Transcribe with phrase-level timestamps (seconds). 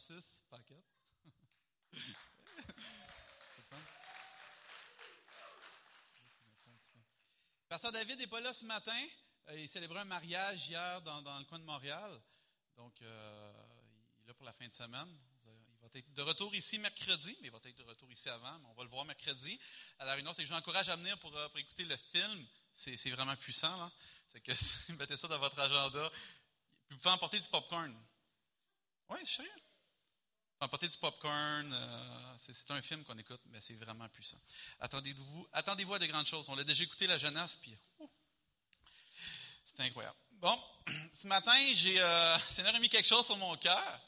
[0.00, 0.84] Francis Paquette.
[7.68, 9.06] Pasteur David n'est pas là ce matin.
[9.48, 12.20] Euh, il célébrait un mariage hier dans, le coin de Montréal.
[12.76, 13.52] Donc, euh,
[14.18, 15.18] il est là pour la fin de semaine.
[15.44, 18.58] Il va être de retour ici mercredi, mais il va être de retour ici avant.
[18.70, 19.58] On va le voir mercredi
[19.98, 20.32] à la réunion.
[20.32, 22.46] C'est que je à venir pour, euh, écouter le film.
[22.72, 23.92] C'est vraiment puissant.
[24.28, 24.52] C'est que
[24.98, 26.10] mettez ça dans votre agenda.
[26.88, 27.94] Vous pouvez emporter du popcorn.
[29.10, 29.50] Oui, sais.
[30.62, 34.36] Emporter du popcorn, euh, c'est un film qu'on écoute, mais c'est vraiment puissant.
[34.80, 36.50] Attendez-vous attendez à de grandes choses.
[36.50, 37.74] On l'a déjà écouté, la jeunesse, puis
[39.64, 40.16] c'est incroyable.
[40.32, 40.58] Bon,
[41.14, 44.00] ce matin, j'ai, euh, Seigneur a mis quelque chose sur mon cœur.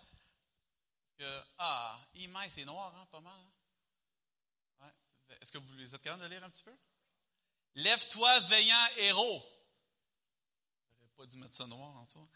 [1.56, 3.40] Ah, Imaï, c'est noir, hein, pas mal.
[4.80, 4.90] Hein?
[5.40, 6.76] Est-ce que vous êtes capable de lire un petit peu?
[7.76, 9.42] Lève-toi, veillant héros.
[10.98, 12.28] J'aurais pas dû mettre ça noir en dessous.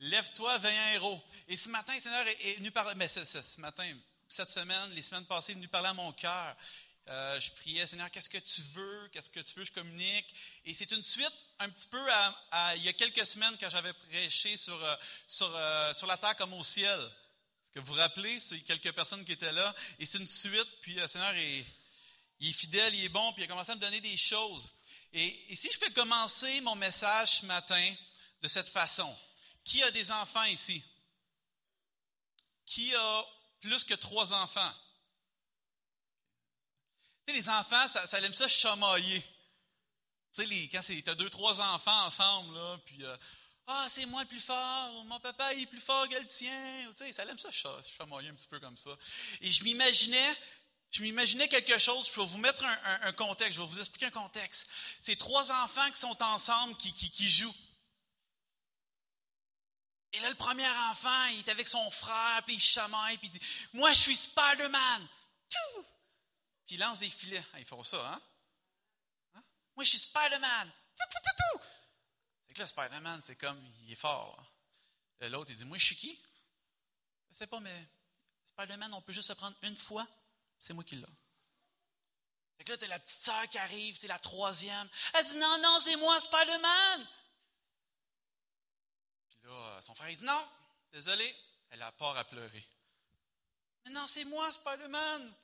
[0.00, 1.22] Lève-toi, veillant héros.
[1.48, 3.88] Et ce matin, le Seigneur est, venu parler, mais ce, matin,
[4.28, 6.56] cette semaine, les semaines passées, il est venu parler à mon cœur.
[7.08, 9.08] Euh, je priais, Seigneur, qu'est-ce que tu veux?
[9.12, 9.64] Qu'est-ce que tu veux?
[9.64, 10.34] Je communique?
[10.64, 12.04] Et c'est une suite un petit peu
[12.50, 16.16] à, il y a quelques semaines quand j'avais prêché sur, euh, sur, euh, sur la
[16.16, 16.98] terre comme au ciel.
[16.98, 18.38] Est-ce que vous vous rappelez?
[18.40, 19.74] C'est quelques personnes qui étaient là?
[19.98, 20.68] Et c'est une suite.
[20.80, 21.64] Puis Seigneur est,
[22.40, 23.32] il est fidèle, il est bon.
[23.32, 24.70] Puis il a commencé à me donner des choses.
[25.12, 27.94] Et si je fais commencer mon message ce matin
[28.42, 29.14] de cette façon,
[29.64, 30.82] qui a des enfants ici?
[32.66, 33.24] Qui a
[33.60, 34.72] plus que trois enfants?
[37.26, 39.20] Tu sais, les enfants, ça, aime ça chamailler.
[40.34, 43.16] Tu sais, quand tu as deux, trois enfants ensemble, là, puis euh,
[43.66, 46.90] Ah, c'est moi le plus fort, mon papa il est plus fort que le tien.
[46.96, 48.90] Tu sais, ça aime ça chamailler un petit peu comme ça.
[49.40, 50.36] Et je m'imaginais,
[50.90, 54.10] je m'imaginais quelque chose, je vais vous mettre un, contexte, je vais vous expliquer un
[54.10, 54.68] contexte.
[55.00, 57.54] C'est trois enfants qui sont ensemble, qui, qui jouent.
[60.12, 63.38] Et là, le premier enfant, il est avec son frère, puis il chamaille, puis il
[63.38, 65.08] dit Moi, je suis Spider-Man.
[66.66, 67.44] Puis il lance des filets.
[67.54, 68.22] Ah, ils font ça, hein?
[69.34, 69.42] hein?
[69.74, 70.70] Moi, je suis Spider-Man.
[72.46, 74.38] C'est que là, Spider-Man, c'est comme, il est fort.
[75.20, 76.20] L'autre, il dit Moi, je suis qui?
[77.30, 77.88] Je sais pas, mais
[78.46, 80.06] Spider-Man, on peut juste se prendre une fois.
[80.58, 81.06] C'est moi qui l'ai.
[82.58, 84.88] Fait que là, tu as la petite sœur qui arrive, c'est la troisième.
[85.14, 87.08] Elle dit Non, non, c'est moi, Spider-Man
[89.80, 90.48] son frère, il dit non,
[90.92, 91.36] désolé.
[91.70, 92.64] Elle a peur à pleurer.
[93.84, 95.34] Mais non, c'est moi, Spider-Man.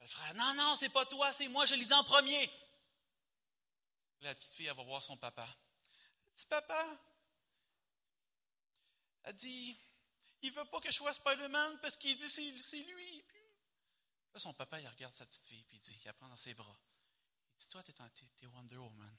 [0.00, 2.50] Le frère, non, non, c'est pas toi, c'est moi, je l'ai dit en premier.
[4.20, 5.46] La petite fille, va voir son papa.
[6.26, 6.98] Elle dit, papa,
[9.24, 9.76] elle dit,
[10.42, 13.24] il veut pas que je sois Spider-Man parce qu'il dit c'est lui.
[14.34, 16.36] là, son papa, il regarde sa petite fille, puis il dit, il la prend dans
[16.36, 16.76] ses bras.
[17.56, 17.92] Il dit, toi, tu
[18.42, 19.16] es, Wonder Woman.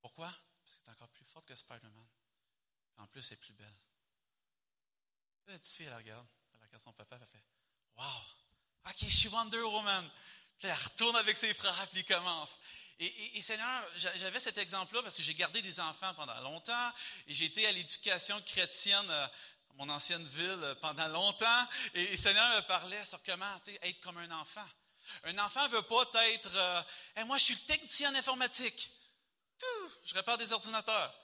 [0.00, 0.32] Pourquoi?
[0.66, 2.06] Parce qu'elle est encore plus forte que Spider-Man.
[2.98, 3.76] En plus, elle est plus belle.
[5.46, 7.44] la petite fille, elle regarde, elle regarde son papa, elle fait
[7.96, 8.04] Wow,
[8.88, 10.10] ok, je suis Wonder Woman.
[10.58, 12.58] Puis elle retourne avec ses frères, puis il commence.
[12.98, 16.92] Et, Seigneur, j'avais cet exemple-là parce que j'ai gardé des enfants pendant longtemps
[17.26, 19.26] et j'ai été à l'éducation chrétienne euh,
[19.74, 21.68] mon ancienne ville euh, pendant longtemps.
[21.92, 24.66] Et, Seigneur me parlait sur comment être comme un enfant.
[25.24, 26.82] Un enfant ne veut pas être euh,
[27.26, 28.90] moi, je suis le technicien en informatique
[30.04, 31.14] je répare des ordinateurs.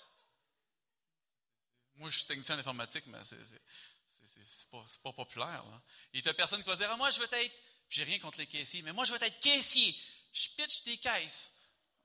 [1.97, 5.65] Moi, je suis technicien en informatique, mais c'est pas, pas populaire.
[6.13, 7.55] Il y a personne qui va dire ah, Moi, je veux être.
[7.89, 9.95] J'ai rien contre les caissiers, mais moi, je veux être caissier.
[10.33, 11.53] Je pitch des caisses.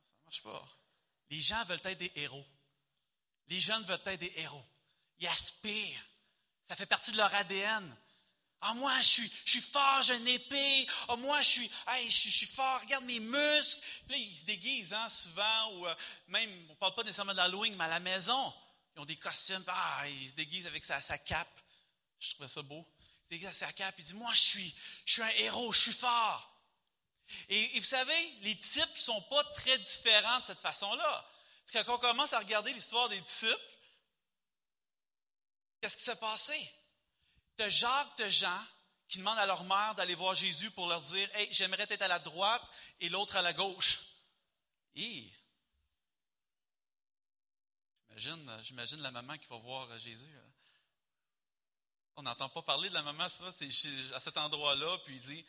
[0.03, 0.77] Ça marche pas.
[1.29, 2.45] Les gens veulent être des héros.
[3.47, 4.65] Les jeunes veulent être des héros.
[5.19, 6.05] Ils aspirent.
[6.67, 7.97] Ça fait partie de leur ADN.
[8.61, 10.87] Ah, moi, je suis, je suis fort, j'ai une épée.
[11.07, 13.85] Ah, moi, je suis, hey, je, suis fort, regarde mes muscles.
[14.07, 15.95] Puis là, ils se déguisent, hein, souvent, ou euh,
[16.27, 18.53] même, on ne parle pas nécessairement de l'Halloween, mais à la maison,
[18.95, 19.63] ils ont des costumes.
[19.67, 21.61] Ah, ils se déguisent avec sa, sa cape.
[22.19, 22.83] Je trouvais ça beau.
[22.99, 23.95] Ils se déguisent avec sa cape.
[23.99, 24.75] Ils disent, moi, je suis,
[25.05, 26.53] je suis un héros, je suis fort.
[27.49, 31.29] Et, et vous savez, les types ne sont pas très différents de cette façon-là.
[31.63, 33.75] Parce que quand on commence à regarder l'histoire des disciples,
[35.79, 36.71] qu'est-ce qui s'est passé?
[37.57, 38.65] T'as Jacques, t'as Jean
[39.07, 42.07] qui demandent à leur mère d'aller voir Jésus pour leur dire Hey, j'aimerais être à
[42.07, 42.61] la droite
[42.99, 43.99] et l'autre à la gauche.
[48.15, 50.33] J'imagine, la maman qui va voir Jésus.
[50.35, 50.51] Hein.
[52.15, 55.45] On n'entend pas parler de la maman, ça, c'est à cet endroit-là, puis il dit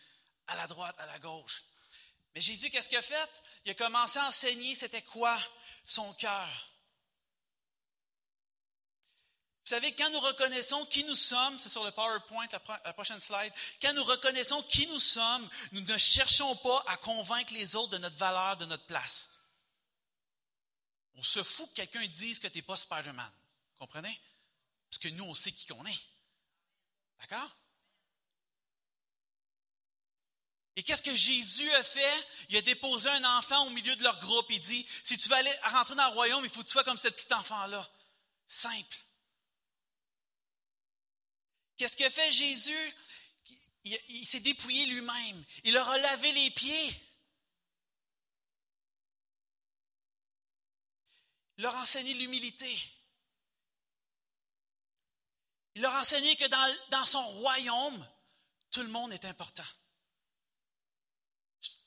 [0.49, 1.63] à la droite, à la gauche.
[2.35, 3.43] Mais Jésus, qu'est-ce qu'il a fait?
[3.65, 5.39] Il a commencé à enseigner c'était quoi
[5.85, 6.67] son cœur.
[9.69, 13.53] Vous savez, quand nous reconnaissons qui nous sommes, c'est sur le PowerPoint, la, prochaine slide,
[13.83, 17.99] quand nous reconnaissons qui nous sommes, nous ne cherchons pas à convaincre les autres de
[17.99, 19.29] notre valeur, de notre place.
[21.17, 23.31] On se fout que quelqu'un dise que tu n'es pas Spider-Man.
[23.79, 24.19] Comprenez?
[24.89, 26.01] Parce que nous, on sait qui qu'on est.
[27.21, 27.51] D'accord?
[30.77, 32.27] Et qu'est-ce que Jésus a fait?
[32.49, 34.47] Il a déposé un enfant au milieu de leur groupe.
[34.49, 36.85] Il dit, si tu veux aller rentrer dans le royaume, il faut que tu sois
[36.85, 37.87] comme ce petit enfant-là.
[38.47, 38.97] Simple.
[41.79, 42.95] Qu'est-ce que fait Jésus?
[43.85, 45.45] Il, s'est dépouillé lui-même.
[45.65, 47.03] Il leur a lavé les pieds.
[51.57, 52.79] Il leur a enseigné l'humilité.
[55.77, 56.47] Il leur a enseigné que
[56.91, 58.09] dans, son royaume,
[58.73, 59.67] tout le monde est important.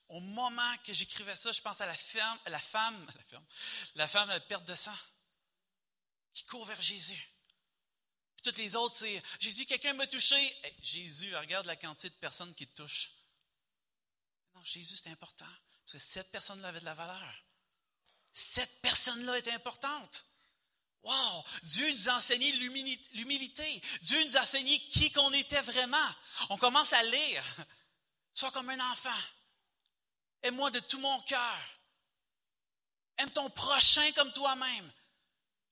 [0.07, 3.45] Au moment que j'écrivais ça, je pense à la femme, la femme, la femme,
[3.95, 4.97] la femme à perte de sang,
[6.33, 7.30] qui court vers Jésus.
[8.43, 10.35] Toutes les autres, c'est Jésus, quelqu'un m'a touché.
[10.81, 13.11] Jésus, regarde la quantité de personnes qui te touchent.
[14.55, 15.45] Non, Jésus, c'est important.
[15.85, 17.33] Parce que cette personne-là avait de la valeur.
[18.33, 20.25] Cette personne-là est importante.
[21.03, 21.45] Wow!
[21.63, 23.81] Dieu nous a enseigné l'humilité.
[24.01, 26.15] Dieu nous a enseigné qui qu'on était vraiment.
[26.49, 27.57] On commence à lire.
[28.33, 29.09] Sois comme un enfant.
[30.43, 31.59] Aime-moi de tout mon cœur.
[33.17, 34.91] Aime ton prochain comme toi-même.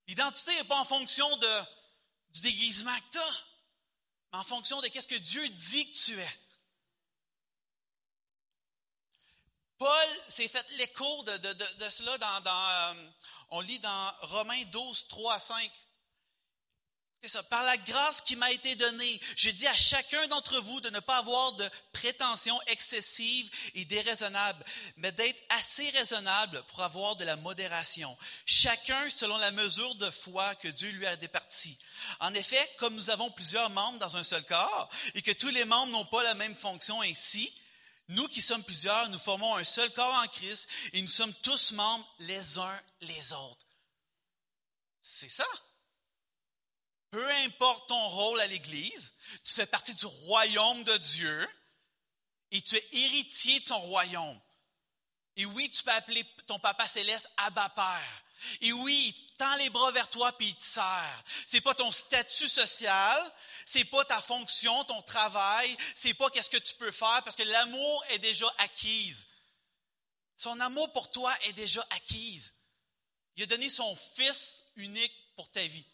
[0.08, 1.62] L'identité n'est pas en fonction de,
[2.32, 3.46] du déguisement que tu as,
[4.32, 6.40] mais en fonction de ce que Dieu dit que tu es.
[9.78, 13.10] Paul s'est fait l'écho de, de, cela dans, dans euh,
[13.52, 15.72] on lit dans Romains 12, 3 à 5.
[17.22, 17.44] C'est ça.
[17.44, 21.02] Par la grâce qui m'a été donnée, je dis à chacun d'entre vous de ne
[21.02, 24.64] pas avoir de prétentions excessives et déraisonnables,
[24.96, 28.18] mais d'être assez raisonnable pour avoir de la modération.
[28.46, 31.78] Chacun selon la mesure de foi que Dieu lui a départie.
[32.22, 35.66] En effet, comme nous avons plusieurs membres dans un seul corps et que tous les
[35.66, 37.54] membres n'ont pas la même fonction ainsi,
[38.08, 41.74] nous qui sommes plusieurs, nous formons un seul corps en Christ et nous sommes tous
[41.74, 43.68] membres les uns les autres.
[45.02, 45.46] C'est ça.
[47.12, 49.14] Peu importe ton rôle à l'Église,
[49.44, 51.48] tu fais partie du royaume de Dieu
[52.52, 54.40] et tu es héritier de son royaume.
[55.36, 58.24] Et oui, tu peux appeler ton papa céleste Abba Père.
[58.62, 61.24] Et oui, il tend les bras vers toi puis il te sert.
[61.48, 63.34] C'est pas ton statut social,
[63.66, 67.44] c'est pas ta fonction, ton travail, c'est pas qu'est-ce que tu peux faire parce que
[67.44, 69.28] l'amour est déjà acquise.
[70.38, 72.54] Son amour pour toi est déjà acquise.
[73.36, 75.86] Il a donné son fils unique pour ta vie.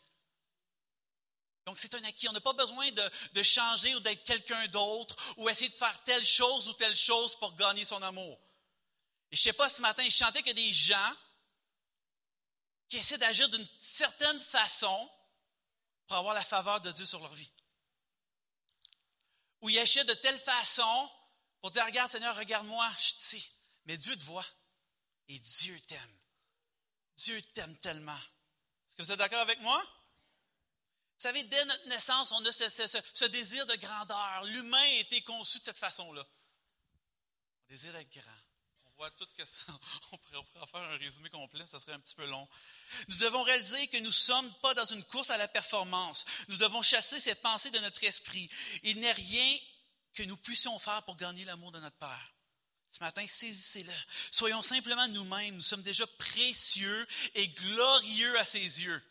[1.65, 2.29] Donc, c'est un acquis.
[2.29, 6.25] On n'a pas besoin de, changer ou d'être quelqu'un d'autre ou essayer de faire telle
[6.25, 8.39] chose ou telle chose pour gagner son amour.
[9.31, 11.15] Et je ne sais pas, ce matin, je chantais que des gens
[12.87, 15.11] qui essaient d'agir d'une certaine façon
[16.07, 17.49] pour avoir la faveur de Dieu sur leur vie.
[19.61, 21.09] Ou ils agissent de telle façon
[21.61, 23.43] pour dire, regarde Seigneur, regarde-moi, je te sais.
[23.85, 24.45] Mais Dieu te voit
[25.27, 26.19] et Dieu t'aime.
[27.17, 28.13] Dieu t'aime tellement.
[28.15, 29.83] Est-ce que vous êtes d'accord avec moi?
[31.17, 34.43] Vous savez, dès notre naissance, on a ce, désir de grandeur.
[34.45, 36.25] L'humain a été conçu de cette façon-là.
[37.63, 38.31] On désire d'être grand.
[38.85, 39.65] On voit tout que ça.
[40.11, 42.47] On pourrait, en faire un résumé complet, ça serait un petit peu long.
[43.07, 46.25] Nous devons réaliser que nous ne sommes pas dans une course à la performance.
[46.49, 48.49] Nous devons chasser cette pensée de notre esprit.
[48.83, 49.57] Il n'est rien
[50.13, 52.33] que nous puissions faire pour gagner l'amour de notre Père.
[52.91, 53.93] Ce matin, saisissez-le.
[54.31, 55.55] Soyons simplement nous-mêmes.
[55.55, 59.01] Nous sommes déjà précieux et glorieux à ses yeux.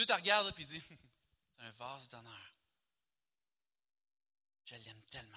[0.00, 0.80] Dieu te regarde et dit,
[1.58, 2.52] c'est un vase d'honneur.
[4.64, 5.36] Je l'aime tellement.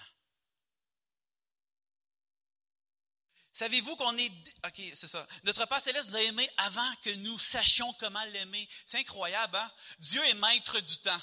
[3.52, 4.32] Savez-vous qu'on est...
[4.64, 5.28] OK, c'est ça.
[5.42, 8.66] Notre Père céleste nous a aimés avant que nous sachions comment l'aimer.
[8.86, 9.70] C'est incroyable, hein?
[9.98, 11.20] Dieu est maître du temps.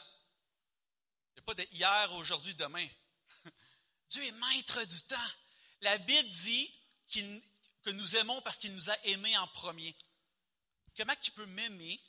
[1.31, 2.87] Il n'y a pas de hier, aujourd'hui, demain.
[4.11, 5.31] Dieu est maître du temps.
[5.81, 9.95] La Bible dit que nous aimons parce qu'il nous a aimés en premier.
[10.95, 11.99] Comment tu peux m'aimer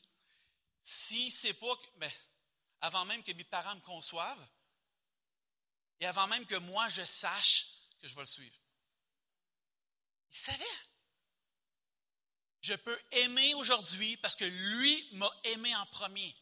[0.82, 2.10] si c'est pas, ben,
[2.80, 4.48] avant même que mes parents me conçoivent,
[6.00, 7.66] et avant même que moi je sache
[8.00, 8.56] que je vais le suivre.
[10.30, 10.64] Il savait.
[12.60, 16.34] Je peux aimer aujourd'hui parce que lui m'a aimé en premier.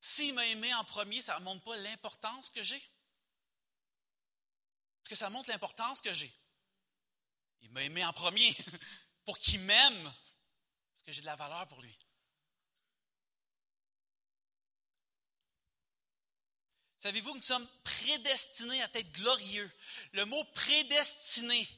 [0.00, 2.76] S'il m'a aimé en premier, ça ne montre pas l'importance que j'ai.
[2.76, 6.32] Est-ce que ça montre l'importance que j'ai?
[7.62, 8.54] Il m'a aimé en premier
[9.24, 11.94] pour qu'il m'aime, parce que j'ai de la valeur pour lui.
[16.98, 19.70] Savez-vous que nous sommes prédestinés à être glorieux?
[20.12, 21.68] Le mot prédestiné,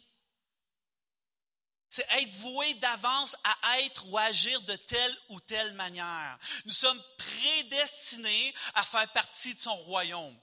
[1.88, 6.38] c'est être voué d'avance à être ou agir de telle ou telle manière.
[6.66, 10.38] Nous sommes prédestinés à faire partie de son royaume.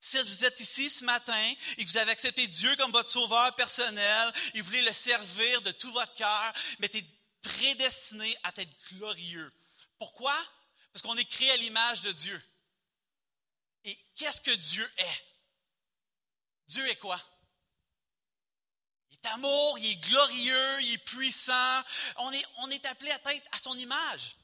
[0.00, 3.54] Si vous êtes ici ce matin et que vous avez accepté Dieu comme votre sauveur
[3.56, 7.06] personnel et vous voulez le servir de tout votre cœur, mais tu es
[7.42, 9.50] prédestiné à être glorieux.
[9.98, 10.34] Pourquoi?
[10.92, 12.40] Parce qu'on est créé à l'image de Dieu.
[13.88, 15.24] Et qu'est-ce que Dieu est?
[16.66, 17.18] Dieu est quoi?
[19.10, 21.82] Il est amour, il est glorieux, il est puissant.
[22.18, 22.30] On
[22.70, 24.36] est, appelé à être à son image.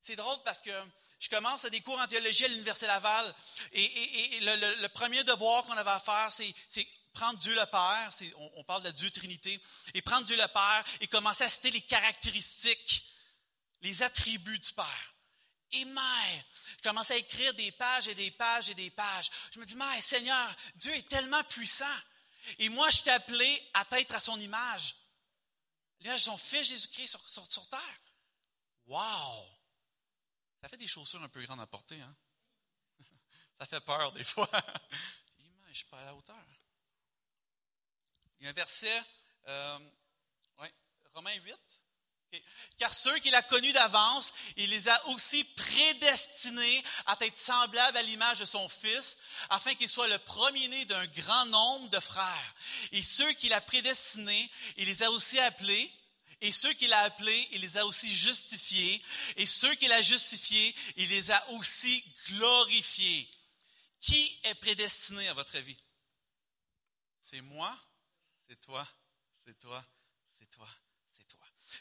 [0.00, 0.70] C'est drôle parce que
[1.18, 3.34] je commence à des cours en théologie à l'Université Laval
[3.72, 6.54] et, le, premier devoir qu'on avait à faire, c'est
[7.14, 9.60] prendre Dieu le Père, on, on, parle de Dieu Trinité,
[9.92, 13.12] et prendre Dieu le Père et commencer à citer les caractéristiques,
[13.80, 15.11] les attributs du Père.
[15.72, 16.44] Et mais,
[16.76, 19.30] je commençais à écrire des pages et des pages et des pages.
[19.54, 21.98] Je me dis, mais Seigneur, Dieu est tellement puissant.
[22.58, 24.96] Et moi, je t'ai appelé à être à son image.
[26.00, 28.00] L'image de son Fils Jésus-Christ sur, sur, terre.
[28.86, 29.48] Wow!
[30.60, 32.16] Ça fait des chaussures un peu grandes à porter, hein?
[33.58, 34.50] Ça fait peur des fois.
[35.68, 36.36] Je suis pas à la hauteur.
[38.38, 39.02] Il y a un verset,
[39.46, 39.78] euh,
[41.14, 41.81] Romains 8.
[42.78, 48.02] Car ceux qu'il a connus d'avance, il les a aussi prédestinés à être semblables à
[48.02, 49.18] l'image de son Fils,
[49.50, 52.54] afin qu'il soit le premier-né d'un grand nombre de frères.
[52.92, 55.90] Et ceux qu'il a prédestinés, il les a aussi appelés.
[56.40, 59.00] Et ceux qu'il a appelés, il les a aussi justifiés.
[59.36, 63.30] Et ceux qu'il a justifiés, il les a aussi glorifiés.
[64.00, 65.76] Qui est prédestiné à votre avis?
[67.20, 67.78] C'est moi,
[68.48, 68.88] c'est toi,
[69.44, 70.01] c'est toi, c'est toi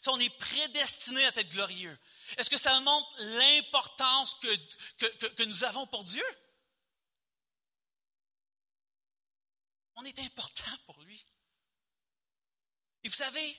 [0.08, 1.98] on est prédestiné à être glorieux.
[2.38, 6.24] Est-ce que ça montre l'importance que, nous avons pour Dieu?
[9.96, 11.24] On est important pour lui.
[13.04, 13.58] Et vous savez,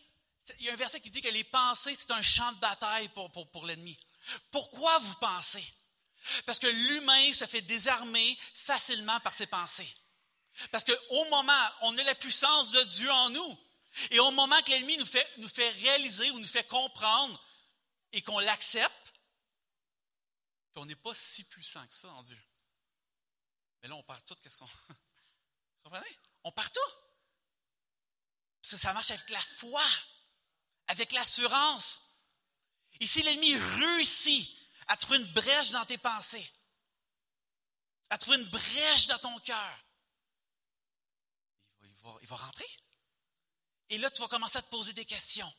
[0.59, 3.09] il y a un verset qui dit que les pensées, c'est un champ de bataille
[3.11, 3.97] pour, l'ennemi.
[4.51, 5.65] Pourquoi vous pensez?
[6.47, 9.93] Parce que l'humain se fait désarmer facilement par ses pensées.
[10.71, 13.59] Parce qu'au moment, on a la puissance de Dieu en nous.
[14.11, 17.43] Et au moment que l'ennemi nous fait, nous fait réaliser ou nous fait comprendre
[18.13, 19.13] et qu'on l'accepte,
[20.73, 22.43] qu'on n'est pas si puissant que ça en Dieu.
[23.83, 24.37] Mais là, on perd tout.
[24.37, 24.67] Qu'est-ce qu'on.
[24.89, 26.19] Vous comprenez?
[26.45, 26.93] On perd tout.
[28.63, 29.85] Parce que ça marche avec la foi,
[30.87, 32.03] avec l'assurance.
[33.01, 36.51] Et si l'ennemi réussit à trouver une brèche dans tes pensées,
[38.11, 39.85] à trouver une brèche dans ton cœur,
[41.83, 42.69] il va, il va rentrer.
[43.93, 45.53] Et là, tu vas commencer à te poser des questions.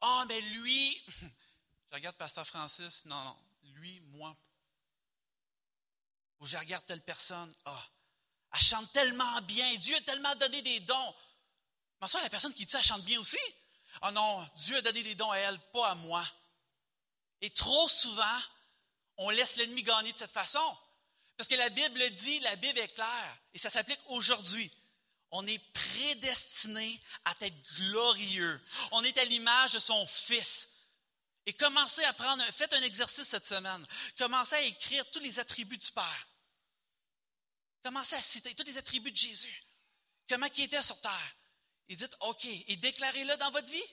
[0.00, 1.04] Ah, mais lui,
[1.90, 3.36] je regarde Pasteur Francis, non, non,
[3.72, 4.36] lui, moi.
[6.38, 7.86] Ou je regarde telle personne, ah,
[8.52, 11.14] elle chante tellement bien, Dieu a tellement donné des dons.
[12.00, 13.36] Mais ça, la personne qui dit ça, elle chante bien aussi.
[14.00, 16.24] Ah non, Dieu a donné des dons à elle, pas à moi.
[17.40, 18.40] Et trop souvent,
[19.16, 20.78] on laisse l'ennemi gagner de cette façon.
[21.36, 24.70] Parce que la Bible dit, la Bible est claire, et ça s'applique aujourd'hui
[25.36, 28.60] on est prédestiné à être glorieux.
[28.92, 30.68] On est à l'image de son Fils.
[31.46, 33.84] Et commencez à prendre, faites un exercice cette semaine.
[34.16, 36.28] Commencez à écrire tous les attributs du Père.
[37.82, 39.62] Commencez à citer tous les attributs de Jésus.
[40.28, 41.36] Comment il était sur terre.
[41.88, 43.84] Et dites, OK, et déclarez-le dans votre vie.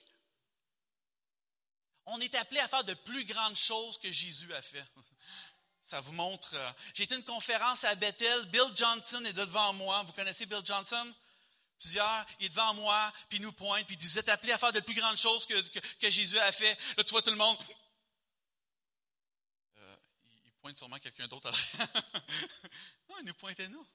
[2.05, 4.83] On est appelé à faire de plus grandes choses que Jésus a fait.
[5.83, 6.53] Ça vous montre.
[6.53, 8.45] Euh, j'ai été une conférence à Bethel.
[8.45, 10.03] Bill Johnson est devant moi.
[10.03, 11.11] Vous connaissez Bill Johnson?
[11.81, 14.53] Plusieurs, il est devant moi, puis il nous pointe, puis il dit, vous êtes appelés
[14.53, 16.77] à faire de plus grandes choses que, Jésus a fait.
[16.95, 17.57] Là, tu vois tout le monde.
[19.77, 19.97] Euh,
[20.45, 21.51] il pointe sûrement quelqu'un d'autre à
[23.09, 23.87] Non, il nous pointe à nous.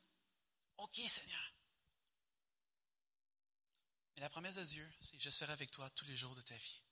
[0.78, 1.54] OK, Seigneur.
[4.16, 6.56] Mais la promesse de Dieu, c'est je serai avec toi tous les jours de ta
[6.56, 6.82] vie.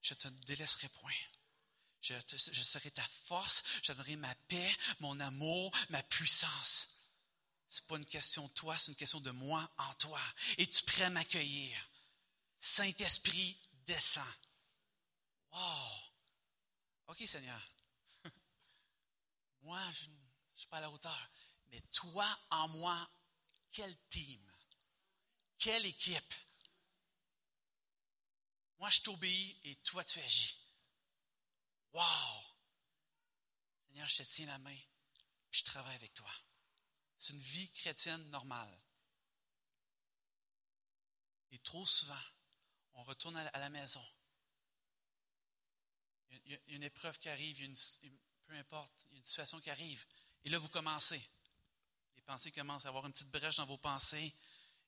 [0.00, 1.12] Je ne te délaisserai point.
[2.00, 7.01] Je, je serai ta force, je donnerai ma paix, mon amour, ma puissance
[7.80, 10.20] n'est pas une question de toi, c'est une question de moi en toi.
[10.58, 11.90] Es-tu prêt à m'accueillir?
[12.60, 14.34] Saint-Esprit, descend.
[15.52, 16.12] Wow!
[17.08, 17.68] OK, Seigneur.
[19.62, 20.16] moi, je ne
[20.54, 21.30] suis pas à la hauteur.
[21.70, 23.10] Mais toi en moi,
[23.70, 24.40] quel team?
[25.58, 26.34] Quelle équipe?
[28.78, 30.58] Moi, je t'obéis et toi, tu agis.
[31.92, 32.02] Wow!
[33.88, 34.78] Seigneur, je te tiens la main,
[35.50, 36.30] puis je travaille avec toi.
[37.22, 38.80] C'est une vie chrétienne normale.
[41.52, 42.18] Et trop souvent,
[42.94, 44.04] on retourne à la maison.
[46.32, 47.64] Il y a une épreuve qui arrive,
[48.46, 50.04] peu importe, il y a une situation qui arrive.
[50.44, 51.24] Et là, vous commencez.
[52.16, 54.34] Les pensées commencent à avoir une petite brèche dans vos pensées.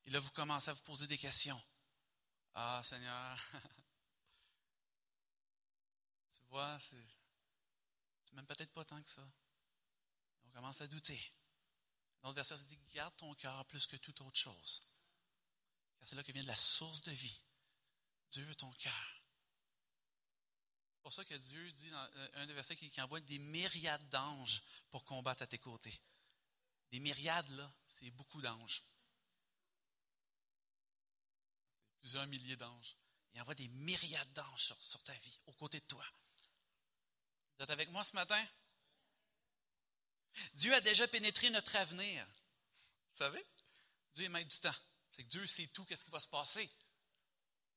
[0.02, 1.62] Et là, vous commencez à vous poser des questions.
[2.54, 3.38] Ah, Seigneur,
[6.32, 9.24] tu vois, tu m'aimes peut-être pas tant que ça.
[10.46, 11.24] On commence à douter.
[12.24, 14.80] Dans le verset, dit Garde ton cœur plus que toute autre chose.
[15.98, 17.38] Car c'est là que vient de la source de vie.
[18.30, 19.22] Dieu veut ton cœur.
[21.02, 24.62] pour ça que Dieu dit dans euh, un des versets qu'il envoie des myriades d'anges
[24.90, 26.00] pour combattre à tes côtés.
[26.92, 28.82] Des myriades, là, c'est beaucoup d'anges.
[32.00, 32.96] Plusieurs milliers d'anges.
[33.34, 36.06] Il envoie des myriades d'anges sur, sur ta vie, aux côtés de toi.
[37.58, 38.42] Vous êtes avec moi ce matin?
[40.54, 42.26] Dieu a déjà pénétré notre avenir.
[42.26, 43.44] Vous savez?
[44.14, 44.74] Dieu est maître du temps.
[45.12, 46.68] C'est que Dieu sait tout, qu'est-ce qui va se passer.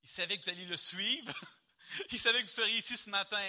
[0.03, 1.33] Il savait que vous alliez le suivre.
[2.11, 3.41] Il savait que vous seriez ici ce matin.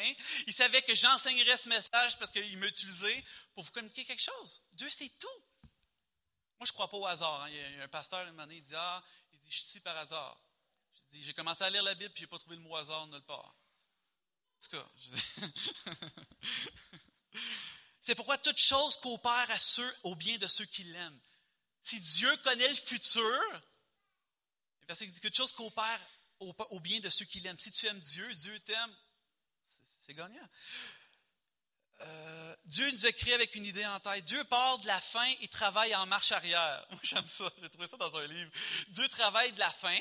[0.46, 3.24] Il savait que j'enseignerais ce message parce qu'il m'a utilisé
[3.54, 4.62] pour vous communiquer quelque chose.
[4.72, 5.42] Dieu sait tout.
[6.58, 7.42] Moi, je ne crois pas au hasard.
[7.42, 7.50] Hein.
[7.50, 9.80] Il y a un pasteur, une année, il dit Ah, il dit, je suis ici
[9.80, 10.40] par hasard.
[11.12, 13.22] J'ai commencé à lire la Bible et je n'ai pas trouvé le mot hasard nulle
[13.22, 13.56] part.
[14.56, 14.86] En tout cas,
[18.08, 21.20] c'est pourquoi toute chose coopère à ceux, au bien de ceux qui l'aiment.
[21.82, 23.62] Si Dieu connaît le futur,
[24.88, 26.00] dit que toute chose coopère
[26.38, 27.58] au, bien de ceux qui l'aiment.
[27.58, 28.96] Si tu aimes Dieu, Dieu t'aime.
[30.00, 30.48] C'est gagnant.
[32.00, 34.24] Euh, Dieu nous a créé avec une idée en tête.
[34.24, 36.86] Dieu part de la fin et travaille en marche arrière.
[36.90, 37.52] Moi, j'aime ça.
[37.60, 38.50] J'ai trouvé ça dans un livre.
[38.88, 39.98] Dieu travaille de la fin,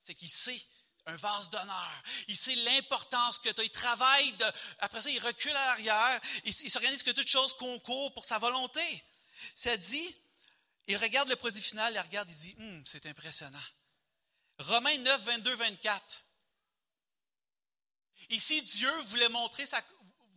[0.00, 0.66] c'est qu'il sait
[1.06, 2.02] un vase d'honneur.
[2.28, 3.64] Il sait l'importance que tu as.
[3.64, 4.34] Il travaille,
[4.80, 6.20] après ça, il recule à l'arrière.
[6.44, 9.04] Il, il s'organise que toute chose concourt pour sa volonté.
[9.54, 10.14] Ça dit,
[10.86, 13.58] il regarde le produit final, il regarde, il dit, hum, c'est impressionnant.
[14.58, 16.24] Romains 9, 22, 24.
[18.30, 19.82] Ici, Dieu voulait montrer sa,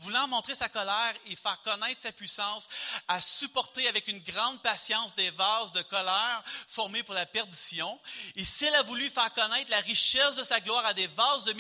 [0.04, 2.70] voulant montrer sa colère et faire connaître sa puissance,
[3.08, 8.00] à supporter avec une grande patience des vases de colère formés pour la perdition.
[8.36, 11.54] Et s'il a voulu faire connaître la richesse de sa gloire à des vases de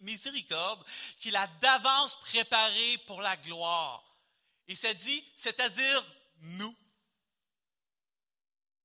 [0.00, 0.84] miséricorde
[1.20, 4.02] qu'il a d'avance préparés pour la gloire.
[4.66, 6.04] Et ça dit, c'est-à-dire
[6.40, 6.76] nous.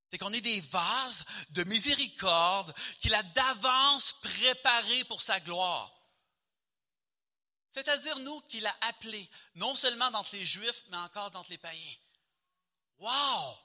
[0.09, 5.91] C'est qu'on est des vases de miséricorde qu'il a d'avance préparés pour sa gloire.
[7.73, 11.95] C'est-à-dire nous qu'il a appelés, non seulement d'entre les Juifs, mais encore d'entre les païens.
[12.99, 13.57] Wow!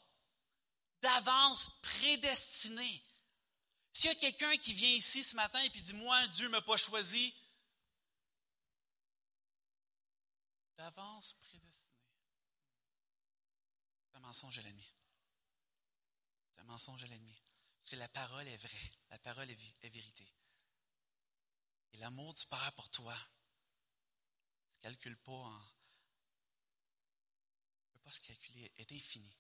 [1.02, 3.04] D'avance prédestiné.
[3.92, 6.52] S'il y a quelqu'un qui vient ici ce matin et qui dit Moi, Dieu ne
[6.52, 7.34] m'a pas choisi,
[10.78, 11.68] d'avance prédestiné.
[14.06, 14.90] C'est un mensonge à l'ennemi.
[16.54, 17.36] C'est un mensonge à l'ennemi.
[17.78, 18.88] Parce que la parole est vraie.
[19.10, 20.26] La parole est, vérité.
[21.92, 23.16] Et l'amour du Père pour toi,
[24.80, 25.50] calcule pas en.
[25.50, 25.58] ne
[27.92, 29.36] peut pas se calculer, est infini.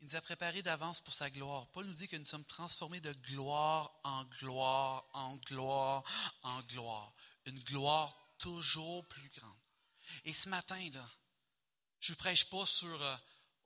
[0.00, 1.68] Il nous a préparé d'avance pour sa gloire.
[1.68, 6.02] Paul nous dit que nous sommes transformés de gloire en gloire, en gloire,
[6.42, 7.14] en gloire.
[7.46, 9.60] Une gloire toujours plus grande.
[10.24, 11.08] Et ce matin, là,
[12.00, 13.16] je ne prêche pas sur euh,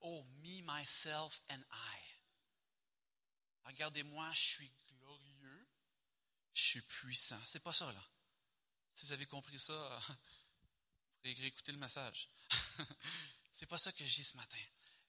[0.00, 1.98] Oh, me, myself and I.
[3.64, 4.72] Regardez-moi, je suis
[6.56, 7.38] je suis puissant.
[7.44, 8.02] C'est pas ça, là.
[8.94, 9.74] Si vous avez compris ça,
[11.24, 12.28] vous pourrez le message.
[13.52, 14.56] C'est pas ça que je dis ce matin.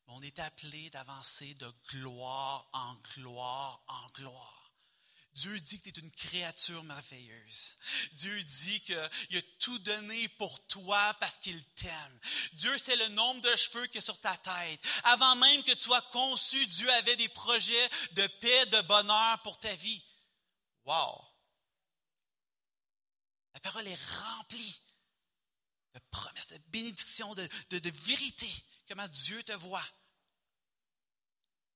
[0.08, 4.72] On est appelé d'avancer de gloire en gloire en gloire.
[5.34, 7.76] Dieu dit que tu es une créature merveilleuse.
[8.14, 12.20] Dieu dit qu'il a tout donné pour toi parce qu'il t'aime.
[12.54, 14.80] Dieu sait le nombre de cheveux qui est sur ta tête.
[15.04, 19.60] Avant même que tu sois conçu, Dieu avait des projets de paix, de bonheur pour
[19.60, 20.04] ta vie.
[20.86, 21.27] Wow!
[23.58, 24.82] La parole est remplie
[25.96, 28.48] de promesses, de bénédictions, de, vérité.
[28.88, 29.84] Comment Dieu te voit.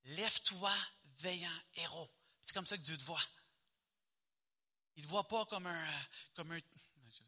[0.03, 0.71] Lève-toi,
[1.17, 2.07] veillant héros.
[2.43, 3.25] C'est comme ça que Dieu te voit.
[4.95, 5.87] Il ne te voit pas comme un,
[6.35, 6.59] comme un,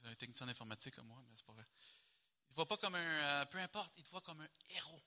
[0.03, 1.65] un technicien informatique comme moi, mais c'est pas vrai.
[1.65, 2.99] Il ne te voit pas comme un,
[3.41, 5.03] euh, peu importe, il te voit comme un héros.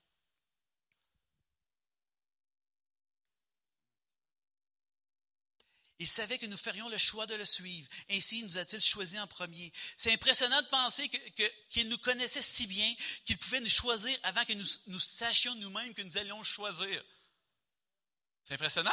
[5.99, 7.89] Il savait que nous ferions le choix de le suivre.
[8.11, 9.71] Ainsi, nous a-t-il choisi en premier.
[9.95, 11.09] C'est impressionnant de penser
[11.69, 12.93] qu'il nous connaissait si bien
[13.25, 17.03] qu'il pouvait nous choisir avant que nous, sachions nous-mêmes que nous allions choisir.
[18.43, 18.91] C'est impressionnant.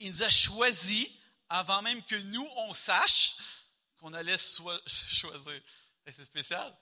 [0.00, 1.06] Il nous a choisis
[1.50, 3.36] avant même que nous, on sache
[3.98, 4.38] qu'on allait
[4.88, 5.60] choisir.
[6.06, 6.74] C'est spécial.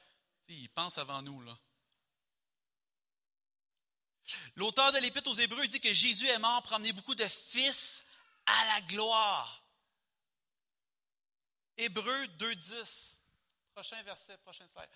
[0.46, 1.44] Il pense avant nous.
[4.54, 8.06] L'auteur de l'Épître aux Hébreux dit que Jésus est mort pour amener beaucoup de fils
[8.46, 9.64] à la gloire.
[11.76, 13.16] Hébreu 2.10.
[13.74, 14.88] Prochain verset, prochain slide.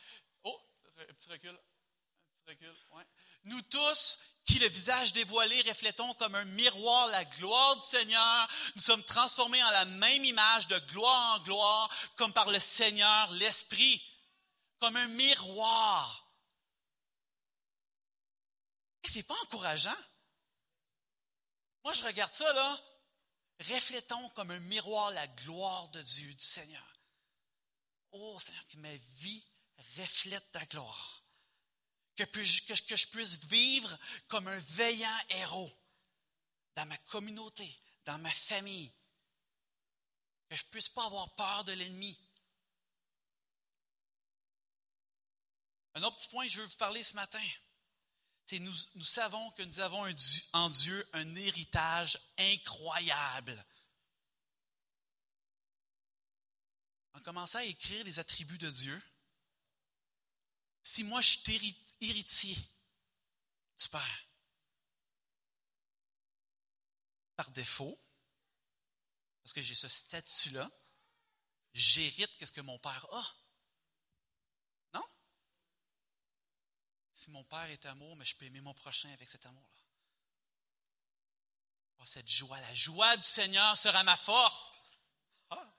[0.44, 0.60] Oh,
[0.98, 1.50] un petit recul.
[1.50, 3.06] Un petit recul, ouais.
[3.44, 8.82] Nous tous, qui le visage dévoilé reflétons comme un miroir la gloire du Seigneur, nous
[8.82, 14.02] sommes transformés en la même image de gloire en gloire, comme par le Seigneur l'Esprit,
[14.78, 16.22] comme un miroir.
[19.16, 19.96] C'est pas encourageant.
[21.84, 22.78] Moi, je regarde ça, là.
[23.60, 27.00] Reflétons comme un miroir la gloire de Dieu, du Seigneur.
[28.12, 29.44] Oh Seigneur, que ma vie
[29.96, 31.22] reflète ta gloire.
[32.16, 35.70] Que, que, je puisse vivre comme un veillant héros
[36.76, 38.92] dans ma communauté, dans ma famille.
[40.48, 42.18] Que je ne puisse pas avoir peur de l'ennemi.
[45.94, 47.42] Un autre petit point que je veux vous parler ce matin,
[48.52, 50.06] nous, nous savons que nous avons
[50.52, 53.64] en Dieu un héritage incroyable.
[57.14, 59.02] En commençant à écrire les attributs de Dieu,
[60.82, 64.26] si moi je suis héritier du Père,
[67.34, 67.98] par défaut,
[69.42, 70.70] parce que j'ai ce statut-là,
[71.74, 73.36] j'hérite ce que mon Père a.
[77.16, 79.82] Si mon Père est amour, mais je peux aimer mon prochain avec cet amour-là.
[81.96, 84.70] Oh, cette joie, la joie du Seigneur sera ma force.
[85.48, 85.74] Ah.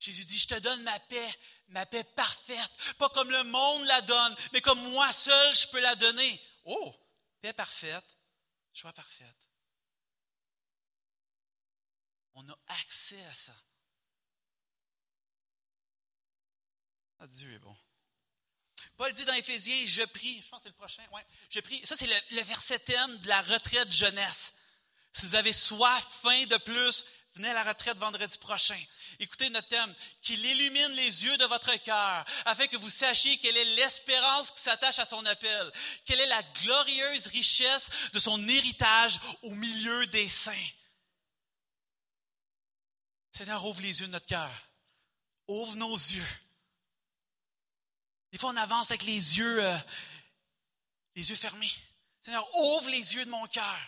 [0.00, 1.38] Jésus dit, je te donne ma paix,
[1.68, 5.80] ma paix parfaite, pas comme le monde la donne, mais comme moi seul je peux
[5.80, 6.44] la donner.
[6.64, 6.92] Oh,
[7.40, 8.18] paix parfaite,
[8.72, 9.48] joie parfaite.
[12.34, 13.54] On a accès à ça.
[17.20, 17.83] Ah, Dieu est bon.
[18.96, 21.02] Paul dit dans Éphésiens, je prie, je pense que c'est le prochain,
[21.50, 24.54] je prie, ça c'est le, verset thème de la retraite jeunesse.
[25.12, 27.04] Si vous avez soif, faim de plus,
[27.34, 28.80] venez à la retraite vendredi prochain.
[29.18, 33.56] Écoutez notre thème, qu'il illumine les yeux de votre cœur, afin que vous sachiez quelle
[33.56, 35.72] est l'espérance qui s'attache à son appel,
[36.04, 40.70] quelle est la glorieuse richesse de son héritage au milieu des saints.
[43.32, 44.50] Seigneur, ouvre les yeux de notre cœur.
[45.48, 46.43] Ouvre nos yeux
[48.34, 49.78] des fois, on avance avec les yeux, euh,
[51.14, 51.70] les yeux fermés.
[52.20, 53.78] Seigneur, ouvre les yeux de mon cœur,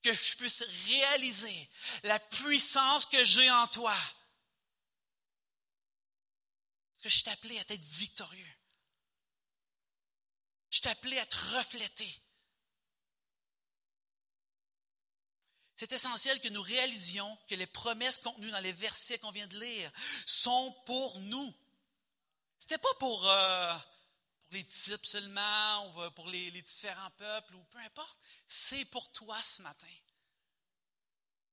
[0.00, 1.70] que je puisse réaliser
[2.04, 3.94] la puissance que j'ai en toi.
[6.92, 8.54] Parce que je t'ai appelé à être victorieux.
[10.70, 12.22] Je t'ai appelé à te refléter.
[15.76, 19.60] C'est essentiel que nous réalisions que les promesses contenues dans les versets qu'on vient de
[19.60, 19.92] lire
[20.24, 21.54] sont pour nous.
[22.64, 23.78] C'était pas pour, euh,
[24.40, 28.18] pour les disciples seulement ou euh, pour les, différents peuples ou peu importe.
[28.46, 29.94] C'est pour toi ce matin.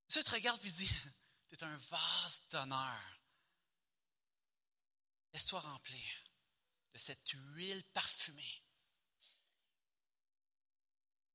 [0.08, 0.88] Tu te regardes et dis,
[1.50, 3.20] tu es un vase d'honneur.
[5.34, 6.24] Laisse-toi remplir
[6.94, 8.64] de cette huile parfumée.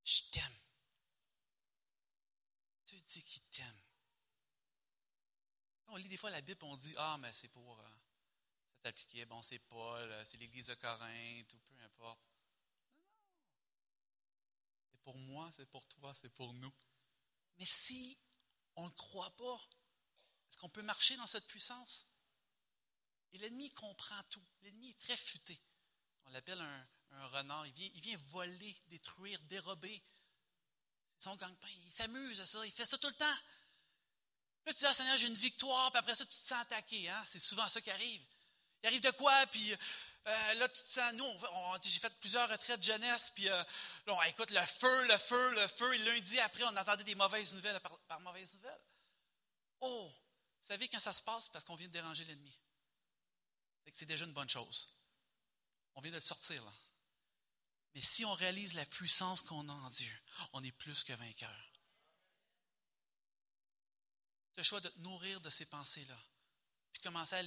[0.04, 0.58] Je t'aime.
[2.86, 3.82] Tu dis qu'il t'aime.
[5.88, 7.78] On lit des fois la Bible, on dit Ah, mais c'est pour.
[7.78, 7.95] Euh,
[8.86, 12.20] appliqué, bon, c'est Paul, euh, c'est l'Église de Corinthe, ou peu importe.
[12.20, 12.26] Non,
[14.90, 16.72] C'est pour moi, c'est pour toi, c'est pour nous.
[17.58, 18.18] Mais si
[18.76, 19.68] on ne croit pas,
[20.48, 22.06] est-ce qu'on peut marcher dans cette puissance?
[23.32, 24.44] Et l'ennemi comprend tout.
[24.62, 25.60] L'ennemi est très futé.
[26.24, 27.66] On l'appelle un, renard.
[27.66, 30.02] Il vient, il vient voler, détruire, dérober.
[31.18, 31.68] Son gang-pain.
[31.68, 32.64] Il s'amuse à ça.
[32.66, 33.36] Il fait ça tout le temps.
[34.66, 37.08] Là, tu dis, ah, Seigneur, j'ai une victoire, puis après ça, tu te sens attaqué.
[37.08, 37.24] Hein?
[37.28, 38.26] C'est souvent ça qui arrive.
[38.86, 41.26] Il arrive de quoi, puis euh, là, tu te sens, nous,
[41.82, 43.64] j'ai fait plusieurs retraites de jeunesse, puis euh,
[44.06, 47.16] là, on, écoute le feu, le feu, le feu, et lundi après, on entendait des
[47.16, 48.80] mauvaises nouvelles par, mauvaises nouvelles.
[49.80, 50.08] Oh,
[50.60, 51.48] vous savez quand ça se passe?
[51.48, 52.56] Parce qu'on vient de déranger l'ennemi.
[53.92, 54.94] C'est déjà une bonne chose.
[55.96, 56.72] On vient de le sortir, là.
[57.96, 60.16] Mais si on réalise la puissance qu'on a en Dieu,
[60.52, 61.72] on est plus que vainqueur.
[64.56, 66.18] Le choix de te nourrir de ces pensées-là
[66.96, 67.42] puis commencer à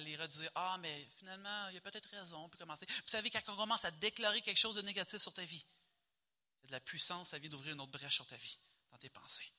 [0.00, 0.50] les, redire.
[0.54, 2.48] Ah, mais finalement, il y a peut-être raison.
[2.50, 2.84] Puis commencer.
[2.86, 5.64] Vous savez, quand on commence à déclarer quelque chose de négatif sur ta vie,
[6.60, 8.58] c'est de la puissance, ça vient d'ouvrir une autre brèche sur ta vie,
[8.90, 9.50] dans tes pensées.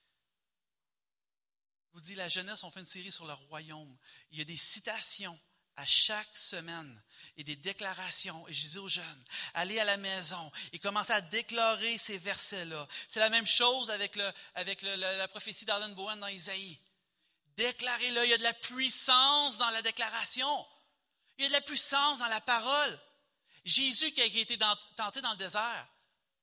[1.89, 3.97] Je vous dis, la jeunesse, on fait une série sur le royaume.
[4.31, 5.39] Il y a des citations
[5.77, 7.03] à chaque semaine
[7.37, 8.47] et des déclarations.
[8.47, 9.23] Et je dis aux jeunes,
[9.55, 12.87] allez à la maison et commencez à déclarer ces versets-là.
[13.09, 14.19] C'est la même chose avec,
[14.53, 16.79] avec la prophétie d'Arlen Bowen dans Isaïe.
[17.57, 18.23] Déclarez-le.
[18.25, 20.67] Il y a de la puissance dans la déclaration.
[21.37, 22.99] Il y a de la puissance dans la parole.
[23.63, 24.57] Jésus qui a été
[24.95, 25.87] tenté dans le désert,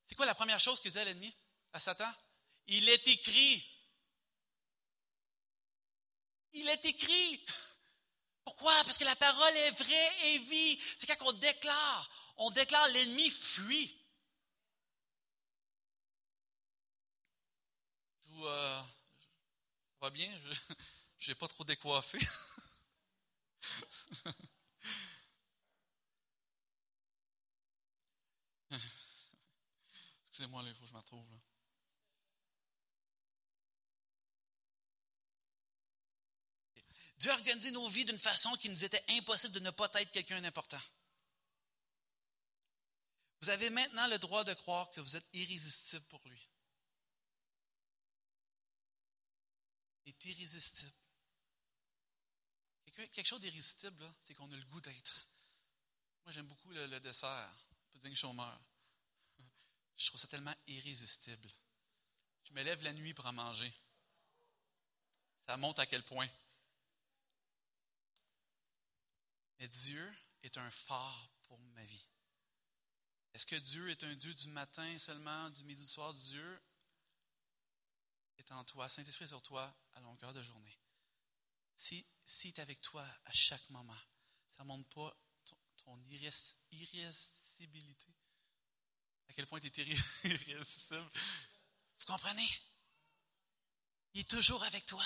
[0.06, 1.32] c'est quoi la première chose que disait l'ennemi
[1.72, 2.12] à Satan?
[2.66, 3.64] Il est écrit.
[6.52, 7.46] Il est écrit.
[8.44, 8.72] Pourquoi?
[8.84, 10.78] Parce que la parole est vraie et vie.
[10.98, 13.98] C'est quand on déclare, on déclare l'ennemi fuit.
[18.24, 18.82] Je vous, euh,
[20.10, 20.30] bien?
[21.22, 22.18] je n'ai pas trop décoiffé.
[30.26, 31.30] Excusez-moi, il faut que je me retrouve.
[31.30, 31.36] Là.
[37.18, 40.10] Dieu a organisé nos vies d'une façon qui nous était impossible de ne pas être
[40.10, 40.82] quelqu'un d'important.
[43.42, 46.48] Vous avez maintenant le droit de croire que vous êtes irrésistible pour lui.
[50.06, 50.92] est irrésistible.
[53.10, 55.26] Quelque chose d'irrésistible, c'est qu'on a le goût d'être.
[56.24, 58.60] Moi, j'aime beaucoup le, dessert, pudding chômeur.
[59.96, 61.48] Je trouve ça tellement irrésistible.
[62.44, 63.72] Je me lève la nuit pour en manger.
[65.46, 66.28] Ça montre à quel point.
[69.58, 72.06] Mais Dieu est un phare pour ma vie.
[73.34, 76.12] Est-ce que Dieu est un Dieu du matin seulement, du midi, du soir?
[76.12, 76.62] Dieu
[78.38, 80.81] est en toi, Saint-Esprit sur toi à longueur de journée.
[81.82, 83.98] Si, si est avec toi à chaque moment,
[84.50, 85.16] ça ne montre pas
[85.78, 86.00] ton,
[86.70, 88.14] irrésistibilité.
[89.28, 89.84] À quel point tu es
[90.24, 91.10] irrésistible.
[91.98, 92.48] Vous comprenez?
[94.14, 95.04] Il est toujours avec toi.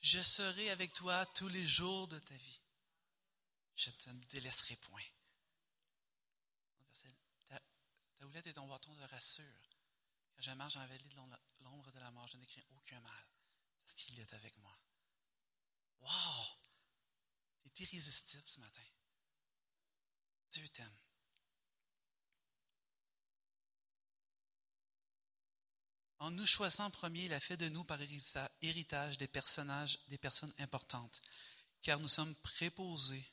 [0.00, 2.60] Je serai avec toi tous les jours de ta vie.
[3.76, 5.04] Je ne te délaisserai point.
[7.44, 7.60] Ta,
[8.22, 9.68] houlette et ton bâton te rassurent.
[10.34, 11.16] Quand je marche vallée de
[11.60, 13.26] l'ombre de la mort, je ne crains aucun mal,
[13.84, 14.79] parce qu'il est avec moi.
[16.00, 16.46] Wow!
[17.64, 18.80] Es irrésistible ce matin.
[20.50, 20.98] Dieu t'aime.
[26.20, 27.98] En nous choisissant premier, il a fait de nous par
[28.60, 31.22] héritage des personnages, des personnes importantes,
[31.80, 33.26] car nous sommes préposés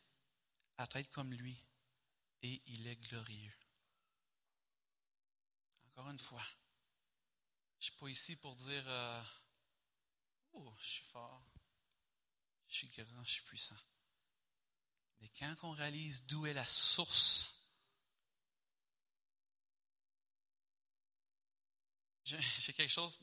[0.78, 1.62] à être comme lui,
[2.44, 3.58] et il est glorieux.
[5.88, 6.46] Encore une fois,
[7.80, 9.24] je ne suis pas ici pour dire euh,
[10.54, 11.47] Oh, je suis fort,
[12.78, 13.78] je suis grand, je suis puissant.
[15.20, 17.52] Mais quand on réalise d'où est la source,
[22.24, 22.38] j'ai
[22.74, 23.20] quelque chose.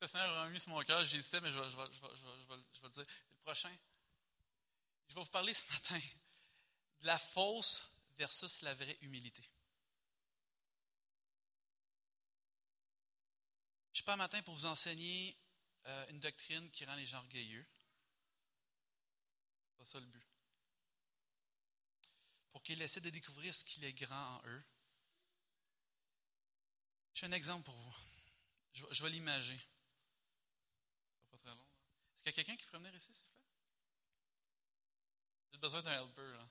[0.00, 3.06] Le Seigneur a mis sur mon cœur, j'hésitais, mais je vais, le dire.
[3.30, 3.76] Le prochain,
[5.08, 5.98] je vais vous parler ce matin
[7.00, 9.42] de la fausse versus la vraie humilité.
[13.92, 15.36] Je suis pas matin pour vous enseigner
[15.86, 17.66] euh, une doctrine qui rend les gens orgueilleux.
[19.72, 20.26] C'est pas ça le but.
[22.52, 24.64] Pour qu'ils essaient de découvrir ce qu'il est grand en eux.
[27.14, 27.94] J'ai un exemple pour vous.
[28.72, 29.60] Je, vais l'imager.
[31.30, 31.66] pas très long.
[32.16, 33.50] Est-ce qu'il y a quelqu'un qui peut venir ici, s'il vous plaît?
[35.52, 36.32] J'ai besoin d'un helper.
[36.32, 36.48] Là.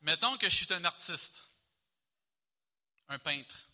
[0.00, 1.48] Mettons, que je suis un artiste,
[3.08, 3.66] un peintre.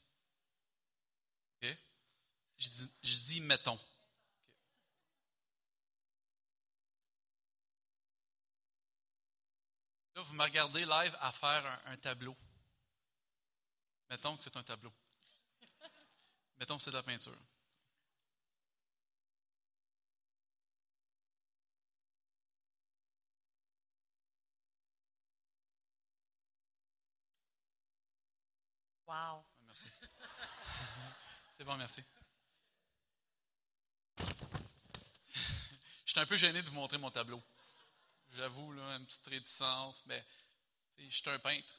[3.02, 3.78] Je, dis, mettons.
[10.14, 12.36] Là, vous me regardez live à faire un, un tableau.
[14.10, 14.92] Mettons que c'est un tableau.
[16.58, 17.36] Mettons que c'est de la peinture.
[29.12, 29.44] Wow.
[29.66, 29.88] Merci.
[31.58, 32.02] C'est bon, merci.
[36.06, 37.42] Je suis un peu gêné de vous montrer mon tableau.
[38.32, 40.24] J'avoue, là, une petite réticence, mais
[40.96, 41.74] je suis un peintre.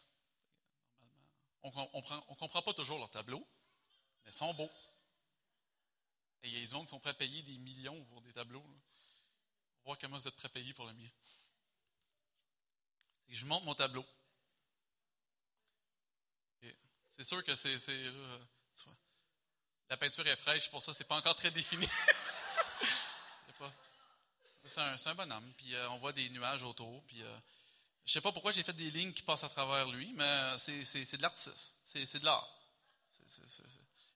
[1.64, 3.48] On ne comprend pas toujours leur tableau,
[4.24, 4.72] mais ils sont beaux.
[6.44, 8.34] Et il y a des gens qui sont prêts à payer des millions pour des
[8.34, 8.62] tableaux.
[8.62, 8.76] On va
[9.86, 11.10] voir comment vous êtes prêts à payer pour le mien.
[13.30, 14.06] je montre mon tableau.
[17.16, 17.78] C'est sûr que c'est.
[19.90, 21.88] La peinture est fraîche, pour ça, c'est pas encore très défini.
[24.64, 27.38] c'est un, un, bonhomme, puis euh, on voit des nuages autour, puis euh,
[28.06, 31.18] je sais pas pourquoi j'ai fait des lignes qui passent à travers lui, mais c'est
[31.18, 32.50] de l'artiste, c'est de l'art.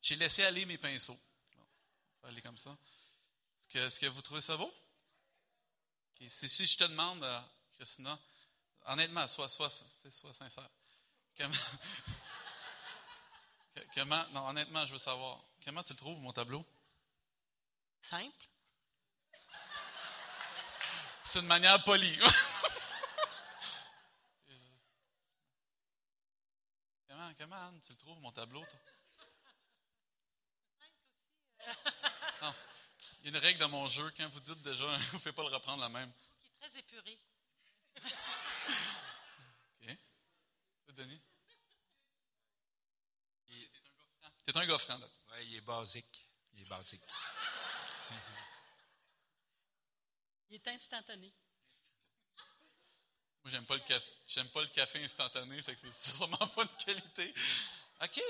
[0.01, 1.19] J'ai laissé aller mes pinceaux.
[1.55, 1.65] Bon,
[2.23, 2.75] aller comme ça.
[3.73, 4.73] Est-ce que, vous trouvez ça beau?
[6.27, 7.41] Si, je te demande, euh,
[7.77, 8.17] Christina,
[8.86, 10.69] honnêtement, sois sincère.
[13.96, 16.66] Comment, non, honnêtement, je veux savoir, comment tu le trouves, mon tableau?
[18.02, 18.48] Simple.
[21.24, 22.18] C'est une manière polie.
[27.08, 28.63] comment, comment, Anne, tu le trouves, mon tableau?
[28.66, 28.80] Toi?
[30.80, 31.28] Simple aussi.
[32.42, 32.54] non.
[33.24, 34.10] Il y a une règle dans mon jeu.
[34.16, 36.12] Quand vous dites déjà, vous ne faites pas le reprendre la même.
[36.40, 37.20] Qui est très épuré.
[39.82, 39.98] OK.
[40.86, 41.22] C'est Denis?
[44.47, 45.10] T'es un gars franc, là.
[45.31, 46.25] Ouais, il est basique.
[46.53, 47.03] Il est basique.
[50.49, 51.33] Il est instantané.
[53.43, 54.10] Moi, j'aime pas le café.
[54.25, 57.33] J'aime pas le café instantané, c'est que c'est sûrement pas de qualité.
[58.01, 58.21] OK.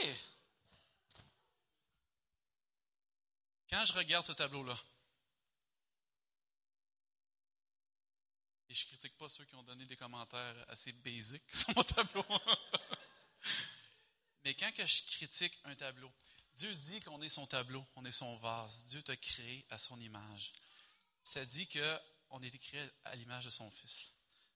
[3.69, 4.77] Quand je regarde ce tableau-là,
[8.69, 12.25] et je critique pas ceux qui ont donné des commentaires assez basiques sur mon tableau,
[14.47, 16.09] mais quand que je critique un tableau,
[16.53, 18.85] Dieu dit qu'on est son tableau, on est son vase.
[18.85, 20.53] Dieu t'a créé à son image.
[21.25, 24.15] Ça dit qu'on est créé à l'image de son Fils.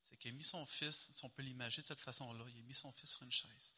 [0.10, 2.62] C'est qu'il a mis son Fils, si on peut l'imaginer de cette façon-là, il a
[2.62, 3.74] mis son Fils sur une chaise.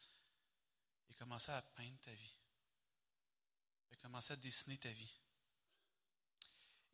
[1.08, 2.36] Il a commencé à peindre ta vie.
[3.90, 5.18] Il a commencé à dessiner ta vie.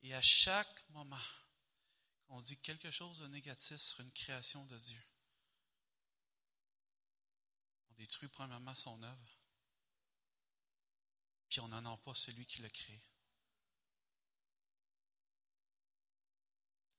[0.02, 1.20] Et à chaque moment
[2.26, 5.02] qu'on dit quelque chose de négatif sur une création de Dieu,
[8.00, 9.38] détruit premièrement son œuvre,
[11.50, 12.98] puis on a pas celui qui l'a créé.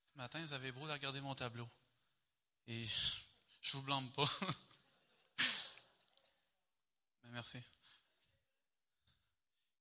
[0.06, 1.68] Ce matin, vous avez beau de regarder mon tableau,
[2.68, 2.86] et
[3.62, 4.30] je vous blâme pas.
[7.24, 7.60] Mais merci.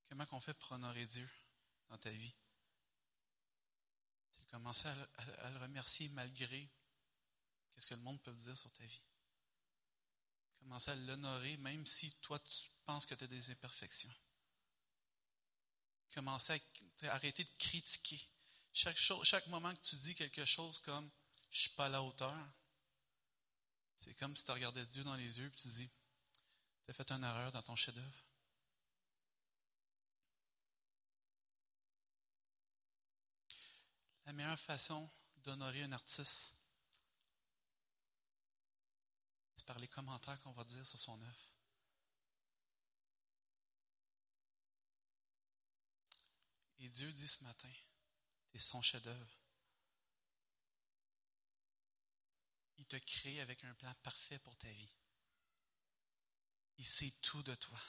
[0.09, 1.29] Comment qu'on fait pour honorer Dieu
[1.91, 2.35] dans ta vie?
[4.33, 6.67] C'est de commencer à, le remercier malgré
[7.75, 9.03] qu'est-ce que le monde peut dire sur ta vie.
[10.87, 14.13] À l'honorer même si toi tu penses que tu as des imperfections.
[16.15, 16.61] Commencer
[17.03, 18.21] à arrêter de critiquer.
[18.73, 21.11] Chaque, chose, chaque moment que tu dis quelque chose comme
[21.51, 22.35] je suis pas à la hauteur,
[24.01, 25.91] c'est comme si tu regardais Dieu dans les yeux et tu dis
[26.85, 28.25] tu as fait une erreur dans ton chef-d'œuvre.
[34.25, 36.55] La meilleure façon d'honorer un artiste,
[39.57, 41.49] c'est par les commentaires qu'on va dire sur son œuvre.
[46.81, 47.71] Et Dieu dit ce matin,
[48.51, 49.39] tu es son chef-d'œuvre.
[52.79, 54.93] Il te crée avec un plan parfait pour ta vie.
[56.79, 57.81] Il sait tout de toi.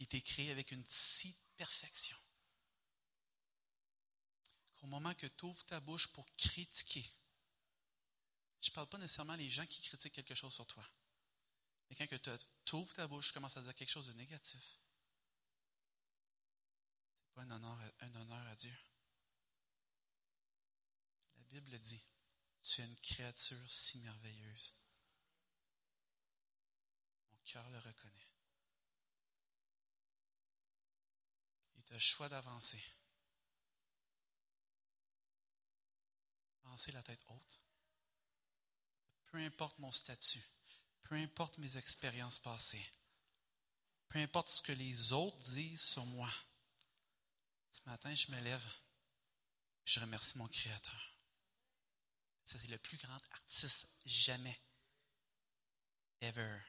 [0.00, 2.18] Il t'a créé avec une si perfection.
[4.74, 7.10] Qu'au moment que tu ouvres ta bouche pour critiquer,
[8.60, 10.86] je ne parle pas nécessairement des gens qui critiquent quelque chose sur toi.
[11.92, 12.18] Mais quand
[12.64, 14.80] tu ouvres ta bouche, tu commences à dire quelque chose de négatif.
[17.20, 18.74] Ce n'est pas un honneur, à- un honneur à Dieu.
[21.36, 22.02] La Bible dit,
[22.62, 24.74] tu es une créature si merveilleuse.
[27.30, 28.28] Mon cœur le reconnaît.
[31.76, 32.82] As le choix d'avancer.
[36.64, 37.60] Avancer la tête haute.
[39.26, 40.42] Peu importe mon statut,
[41.04, 42.86] peu importe mes expériences passées,
[44.08, 46.32] peu importe ce que les autres disent sur moi.
[47.70, 48.66] Ce matin, je me lève
[49.86, 51.12] et je remercie mon Créateur.
[52.44, 54.60] C'est le plus grand artiste jamais.
[56.20, 56.60] Ever.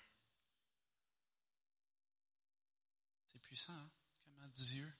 [3.28, 3.92] C'est puissant, hein?
[4.24, 4.98] Comment Dieu.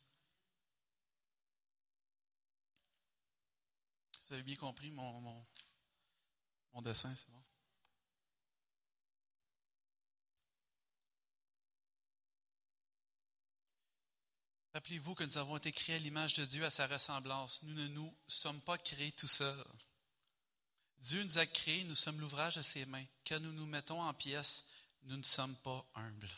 [4.26, 5.46] Vous avez bien compris mon,
[6.74, 7.43] mon dessin, c'est bon?
[14.74, 17.62] Rappelez-vous que nous avons été créés à l'image de Dieu, à sa ressemblance.
[17.64, 19.66] Nous ne nous sommes pas créés tout seuls.
[20.98, 23.06] Dieu nous a créés, nous sommes l'ouvrage de ses mains.
[23.28, 24.66] Quand nous nous mettons en pièces,
[25.04, 26.32] nous ne sommes pas humbles.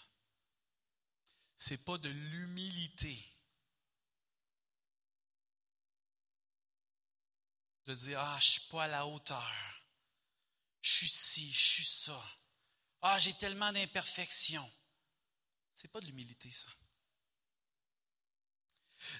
[1.58, 3.18] Ce n'est pas de l'humilité
[7.86, 9.54] de dire Ah, je ne suis pas à la hauteur.
[10.82, 12.22] Je suis ci, je suis ça.
[13.02, 14.70] Ah, j'ai tellement d'imperfections.
[15.74, 16.70] Ce n'est pas de l'humilité, ça.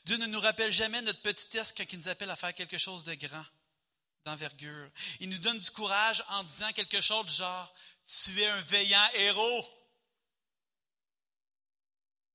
[0.06, 3.04] Dieu ne nous rappelle jamais notre petitesse quand il nous appelle à faire quelque chose
[3.04, 3.46] de grand,
[4.24, 4.92] d'envergure.
[5.20, 7.74] Il nous donne du courage en disant quelque chose du genre
[8.06, 9.66] Tu es un veillant héros.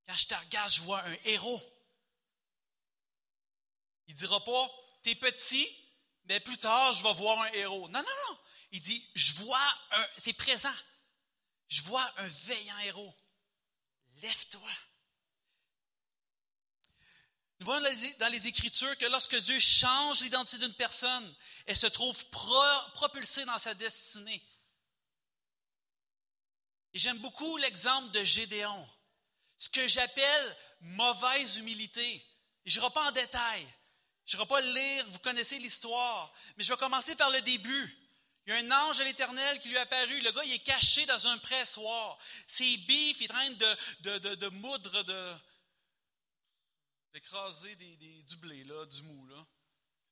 [0.05, 1.61] Quand je te regarde, je vois un héros.
[4.07, 4.69] Il ne dira pas
[5.03, 5.67] T'es petit,
[6.25, 7.87] mais plus tard, je vais voir un héros.
[7.87, 8.39] Non, non, non.
[8.73, 10.07] Il dit Je vois un.
[10.17, 10.75] C'est présent.
[11.69, 13.15] Je vois un veillant héros.
[14.21, 14.69] Lève-toi.
[17.61, 17.87] Nous voyons
[18.17, 21.35] dans les Écritures que lorsque Dieu change l'identité d'une personne,
[21.67, 24.43] elle se trouve pro- propulsée dans sa destinée.
[26.95, 28.89] Et j'aime beaucoup l'exemple de Gédéon,
[29.59, 32.25] ce que j'appelle mauvaise humilité.
[32.65, 33.67] Je n'irai pas en détail,
[34.25, 37.97] je n'irai pas le lire, vous connaissez l'histoire, mais je vais commencer par le début.
[38.47, 40.19] Il y a un ange de l'Éternel qui lui est apparu.
[40.21, 42.17] Le gars, il est caché dans un pressoir.
[42.47, 45.35] Ses bifs, il est en train de, de moudre de,
[47.13, 49.35] d'écraser des, des- du blé, là, du mou, là.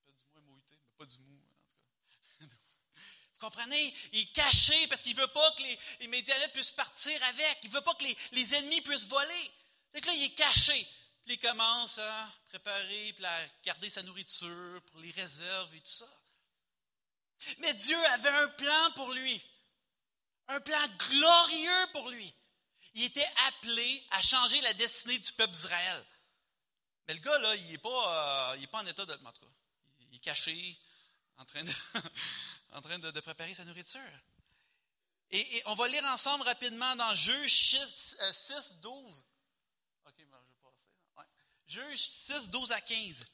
[0.06, 2.46] Ça fait du mou mais pas du mou, en tout cas.
[3.34, 3.94] Vous comprenez?
[4.14, 7.60] Il est caché parce qu'il veut pas que les, les Médianites puissent partir avec.
[7.64, 9.52] Il veut pas que les, les ennemis puissent voler.
[9.94, 10.88] Donc là, il est caché.
[11.24, 15.88] Puis il commence à préparer, puis à garder sa nourriture pour les réserves et tout
[15.92, 16.24] ça.
[17.60, 19.42] Mais Dieu avait un plan pour lui.
[20.48, 22.34] Un plan glorieux pour lui.
[22.96, 26.06] Il était appelé à changer la destinée du peuple d'Israël.
[27.10, 29.14] Mais le gars, là, il n'est pas, euh, pas en état de.
[29.14, 29.52] En tout cas,
[30.12, 30.80] il est caché,
[31.38, 31.72] en train de,
[32.74, 34.00] en train de, préparer sa nourriture.
[35.32, 39.26] Et, on va lire ensemble rapidement dans Juge 6, euh, 6 12.
[40.06, 40.86] OK, ben, je vais passer.
[41.18, 41.24] Ouais.
[41.66, 43.26] Juge 6, 12 à 15.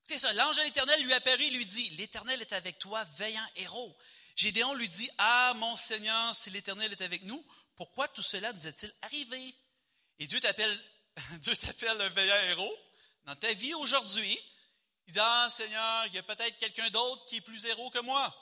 [0.00, 3.46] Écoutez ça, l'ange de l'Éternel lui apparut et lui dit, l'Éternel est avec toi, veillant
[3.54, 3.96] héros.
[4.34, 7.46] Gédéon lui dit, ah mon Seigneur, si l'Éternel est avec nous,
[7.76, 9.54] pourquoi tout cela nous est-il arrivé?
[10.18, 10.84] Et Dieu t'appelle,
[11.40, 12.76] Dieu t'appelle un veillant héros
[13.26, 14.38] dans ta vie aujourd'hui.
[15.08, 18.00] Il dit, ah Seigneur, il y a peut-être quelqu'un d'autre qui est plus héros que
[18.00, 18.34] moi.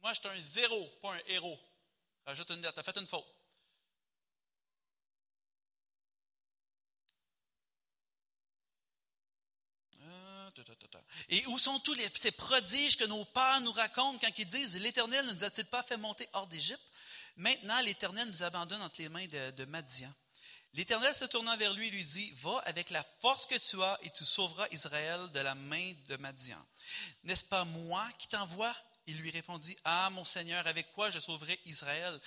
[0.00, 1.60] Moi, je suis un zéro, pas un héros.
[2.24, 3.26] Rajoute une lettre, tu as fait une faute.
[10.04, 10.50] Ah.
[11.28, 15.26] Et où sont tous ces prodiges que nos pères nous racontent quand ils disent L'Éternel
[15.26, 16.82] ne nous a-t-il pas fait monter hors d'Égypte?
[17.36, 20.12] Maintenant, l'Éternel nous abandonne entre les mains de, de Madian.
[20.74, 24.10] L'Éternel se tournant vers lui lui dit Va avec la force que tu as et
[24.10, 26.58] tu sauveras Israël de la main de Madian.
[27.24, 28.74] N'est-ce pas moi qui t'envoie?
[29.06, 32.18] Il lui répondit Ah, mon Seigneur, avec quoi je sauverai Israël?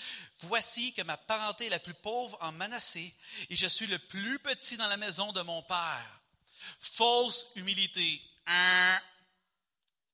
[0.41, 3.15] Voici que ma parenté est la plus pauvre en Manassé
[3.49, 6.21] et je suis le plus petit dans la maison de mon père.
[6.79, 8.21] Fausse humilité.
[8.45, 9.01] Hein?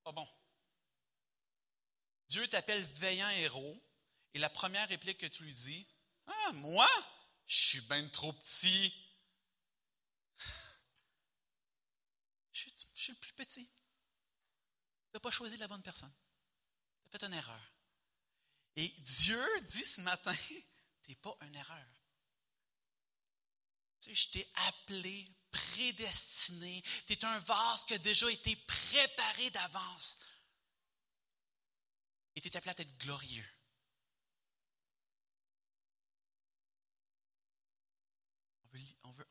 [0.04, 0.28] Pas bon.
[2.30, 3.78] Dieu t'appelle veillant héros
[4.34, 5.86] et la première réplique que tu lui dis
[6.28, 6.88] Ah, moi?
[7.52, 8.94] Je suis bien trop petit.
[12.54, 13.68] Je suis, le plus petit.
[13.68, 13.82] Tu
[15.14, 16.14] n'as pas choisi la bonne personne.
[17.10, 17.74] Tu as fait une erreur.
[18.78, 20.34] Et Dieu dit ce matin
[21.04, 21.94] Tu n'es pas une erreur.
[24.00, 26.82] Tu sais, je t'ai appelé, prédestiné.
[27.06, 30.20] Tu es un vase qui a déjà été préparé d'avance.
[32.38, 33.61] Et tu es appelé à être glorieux.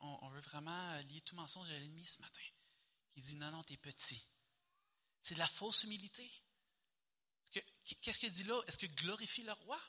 [0.01, 2.41] On veut- vraiment lier tout mensonge à l'ennemi ce matin.
[3.13, 4.27] Qui dit non, non, tu es petit.
[5.23, 6.25] C'est de la fausse humilité.
[6.25, 8.61] Est-ce que- Qu'est-ce qu'il dit là?
[8.67, 9.81] Est-ce que glorifie le roi?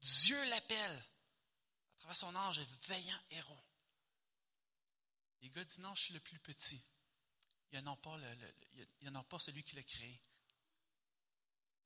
[0.00, 3.64] Dieu l'appelle à travers son ange veillant héros.
[5.40, 6.82] Les gars disent non, je suis le plus petit.
[7.72, 7.92] Il n'y en
[9.14, 10.20] a pas, celui qui l'a créé.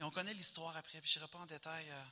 [0.00, 1.90] Et on connaît l'histoire après, puis je n'irai pas en détail.
[1.90, 2.04] euh.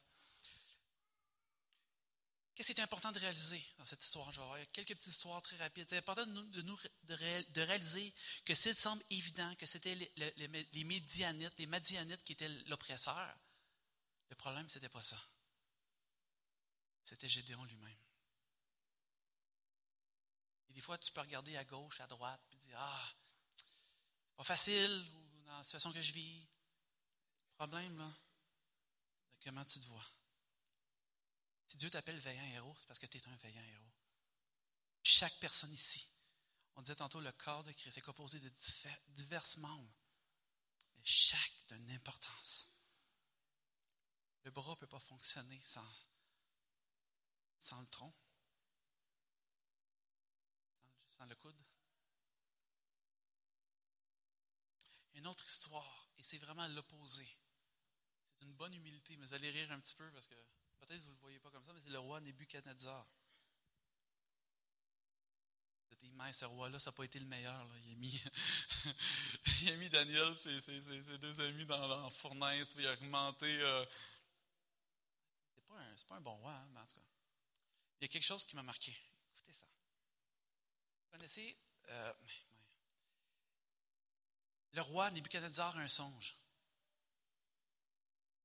[2.60, 4.30] Qu'est-ce qui est important de réaliser dans cette histoire?
[4.32, 5.86] Genre, il y a quelques petites histoires très rapides.
[5.88, 8.12] C'est important de, nous, de, réaliser
[8.44, 12.50] que s'il semble évident que c'était les, les, les- les Médianites, les Madianites qui étaient
[12.66, 13.34] l'oppresseur,
[14.28, 15.18] le problème, ce n'était pas ça.
[17.02, 17.98] C'était Gédéon lui-même.
[20.68, 23.14] Et des fois, tu peux regarder à gauche, à droite, puis dire Ah,
[23.56, 26.40] c'est pas facile, ou dans la situation que je vis.
[26.42, 28.12] Le problème, là,
[29.32, 30.04] c'est comment tu te vois.
[31.70, 33.92] Si Dieu t'appelle veillant héros, c'est parce que tu es un veillant héros.
[35.04, 36.10] Chaque personne ici,
[36.74, 39.94] on disait tantôt, le corps de Christ est composé de diffé- divers membres,
[40.96, 42.66] mais chaque d'une importance.
[44.42, 45.88] Le bras ne peut pas fonctionner sans,
[47.60, 48.12] sans le tronc,
[51.18, 51.62] sans le coude.
[55.14, 57.28] Une autre histoire, et c'est vraiment l'opposé.
[58.32, 60.34] C'est une bonne humilité, mais vous allez rire un petit peu parce que
[60.80, 63.06] peut-être vous ne le voyez pas comme ça, mais c'est le roi Nebuchadnezzar.
[65.88, 67.64] C'était immense, ce roi-là, ça n'a pas été le meilleur.
[67.64, 67.74] là.
[67.86, 67.92] Il,
[69.70, 73.46] a mis, Daniel et ses, deux amis dans, la fournaise, il a augmenté.
[73.60, 73.84] euh,
[75.96, 77.00] C'est pas, un- bon roi, hein, mais en tout cas.
[78.00, 78.96] Il y a quelque chose qui m'a marqué.
[79.34, 79.66] Écoutez ça.
[81.04, 81.56] Vous connaissez.
[81.88, 82.12] euh,
[84.72, 86.36] le roi Nebuchadnezzar a un songe.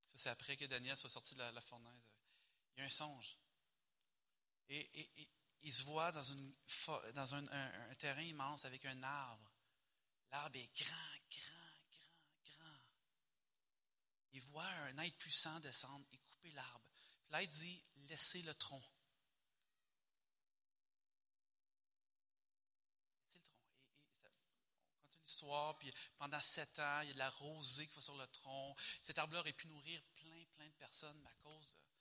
[0.07, 2.04] Ça, c'est après que Daniel soit sorti de la fournaise.
[2.75, 3.37] Il y a un songe.
[4.69, 5.09] Et,
[5.61, 9.51] il se voit dans, un, terrain immense avec un arbre.
[10.31, 12.79] L'arbre est grand, grand, grand, grand.
[14.33, 16.91] Il voit un être puissant descendre et couper l'arbre.
[17.25, 18.83] Puis L'être dit laissez le tronc.
[25.23, 28.27] L'histoire, puis pendant sept ans, il y a de la rosée qui va sur le
[28.27, 28.75] tronc.
[29.01, 31.94] Cet arbre-là aurait pu nourrir plein, plein de personnes, à cause, de-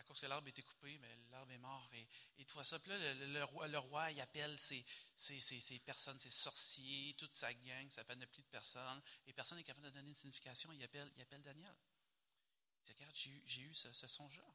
[0.00, 1.88] à cause que l'arbre été coupé, mais l'arbre est mort.
[1.92, 2.78] Et, et vois ça.
[2.78, 4.84] Puis là, le, roi, le roi, il appelle ses,
[5.84, 9.02] personnes, ses sorciers, toute sa gang, sa panoplie de personnes.
[9.26, 10.72] Et personne n'est capable de donner une signification.
[10.72, 11.76] Il appelle, il appelle Daniel.
[12.78, 14.46] Il dit, regarde, j'ai eu, ce, ce songe-là.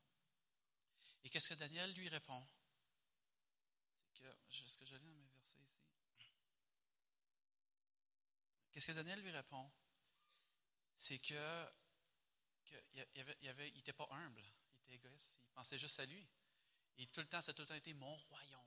[1.23, 2.47] Et qu'est-ce que Daniel lui répond?
[4.13, 5.77] C'est que, est-ce que je dans mes versets ici?
[8.71, 9.71] Qu'est-ce que Daniel lui répond?
[10.97, 11.71] C'est que,
[12.93, 14.43] il avait, il avait, il était pas humble,
[14.93, 16.27] égoïste, il pensait juste à lui.
[16.97, 18.65] Et tout le temps, ça a tout le temps été mon royaume,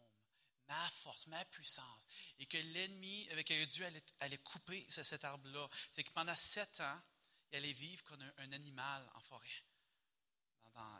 [0.69, 2.07] ma force, ma puissance.
[2.39, 5.67] Et que l'ennemi, avec Dieu allait, allait couper ce- cet arbre-là.
[5.93, 7.03] C'est que pendant sept ans,
[7.51, 9.65] il allait vivre comme un, animal en forêt.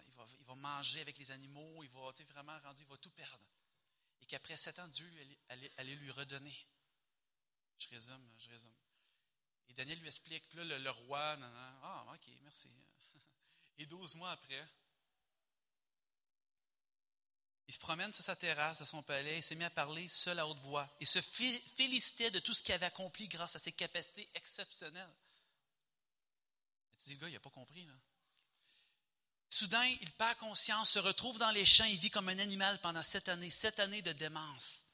[0.07, 3.45] Il, va, manger avec les animaux, il va vraiment rendu, il va tout perdre.
[4.21, 5.09] Et qu'après sept ans, Dieu
[5.49, 6.67] allait, allait- lui redonner.
[7.79, 8.75] Je résume, je résume.
[9.69, 11.39] Et Daniel lui explique, puis là, le, le roi,
[11.83, 12.71] ah, ok, merci.
[13.79, 14.67] Et douze mois après,
[17.69, 20.39] il se promène sur sa terrasse de son palais, il s'est mis à parler seul
[20.39, 20.89] à haute voix.
[21.01, 25.15] Il se fé- félicitait de tout ce qu'il avait accompli grâce à ses capacités exceptionnelles.
[26.99, 27.87] Tu dis, le gars, il n'a pas compris.
[29.51, 33.03] Soudain, il perd conscience, se retrouve dans les champs et vit comme un animal pendant
[33.03, 34.85] sept années, sept années de démence.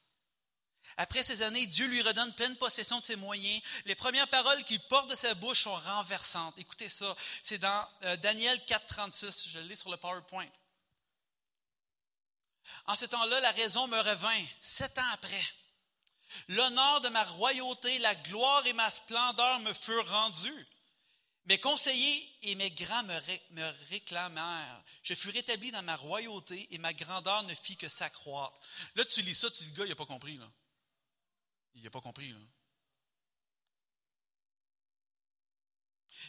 [0.97, 3.61] Après ces années, Dieu lui redonne pleine possession de ses moyens.
[3.85, 6.57] Les premières paroles qu'il porte de sa bouche sont renversantes.
[6.57, 9.49] Écoutez ça, c'est dans euh, Daniel 4, 36.
[9.49, 10.47] Je lis sur le PowerPoint.
[12.87, 15.45] En ce temps-là, la raison me revint, sept ans après.
[16.49, 20.67] L'honneur de ma royauté, la gloire et ma splendeur me furent rendus.
[21.45, 24.83] Mes conseillers et mes grands me, ré- me réclamèrent.
[25.03, 28.59] Je fus rétabli dans ma royauté et ma grandeur ne fit que s'accroître.
[28.95, 30.37] Là, tu lis ça, tu dis, le gars, il n'a pas compris.
[30.37, 30.49] Là.
[31.75, 32.29] Il n'a pas compris.
[32.31, 32.39] Là.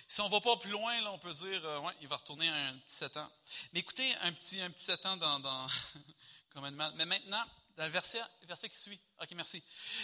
[0.08, 2.48] Si on ne va pas plus loin, là, on peut dire, euh, il va retourner
[2.48, 3.32] un petit 7 ans.
[3.72, 5.68] Mais écoutez, un petit, un petit 7 ans dans
[6.60, 7.44] Mais maintenant,
[7.78, 8.20] le verset,
[8.70, 8.98] qui suit.
[9.20, 9.62] OK, merci.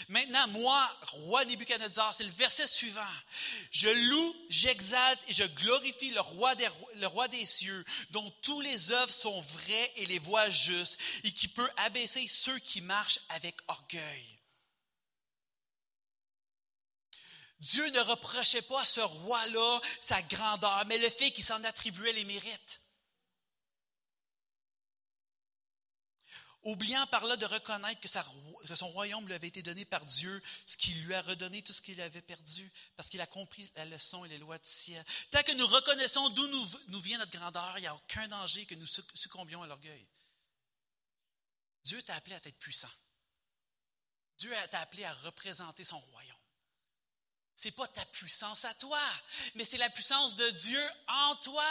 [0.09, 3.01] Maintenant, moi, roi Nebuchadnezzar, c'est le verset suivant.
[3.71, 8.61] Je loue, j'exalte et je glorifie le roi, des, le roi des cieux, dont tous
[8.61, 13.21] les œuvres sont vraies et les voies justes, et qui peut abaisser ceux qui marchent
[13.31, 14.39] avec orgueil.
[17.61, 22.13] Dieu ne reprochait pas à ce roi-là sa grandeur, mais le fait qu'il s'en attribuait
[22.13, 22.82] les mérites.
[26.65, 30.77] Oubliant par là de reconnaître que, son royaume lui avait été donné par Dieu, ce
[30.77, 34.25] qui lui a redonné tout ce qu'il avait perdu, parce qu'il a compris la leçon
[34.25, 35.05] et les lois du ciel.
[35.33, 38.65] Tant que nous reconnaissons d'où nous, nous vient notre grandeur, il n'y a aucun danger
[38.67, 40.07] que nous suc- succombions à l'orgueil.
[41.85, 42.91] Dieu t'a appelé à être puissant.
[44.39, 46.37] Dieu t'a appelé à représenter son royaume.
[47.57, 49.01] C'est pas ta puissance à toi,
[49.57, 51.69] mais c'est la puissance de Dieu en toi.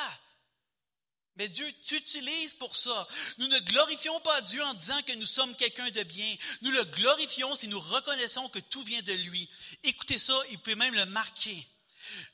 [1.38, 3.08] Mais Dieu t'utilise pour ça.
[3.38, 6.36] Nous ne glorifions pas Dieu en disant que nous sommes quelqu'un de bien.
[6.62, 9.50] Nous le glorifions si nous reconnaissons que tout vient de lui.
[9.84, 11.68] Écoutez ça, il peut même le marquer.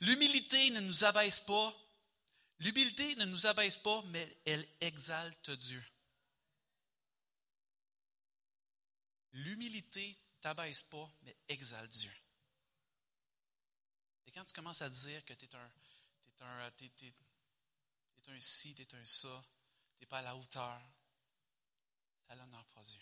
[0.00, 1.74] L'humilité ne nous abaisse pas.
[2.60, 5.84] L'humilité ne nous abaisse pas, mais elle exalte Dieu.
[9.32, 12.12] L'humilité t'abaisse pas, mais exalte Dieu.
[14.26, 15.70] Et quand tu commences à dire que tu es un,
[16.36, 16.70] t'es un,
[18.28, 19.44] t'es un ci, tu es un ça,
[19.96, 20.80] tu n'es pas à la hauteur,
[22.26, 23.00] ça l'honneur pas Dieu.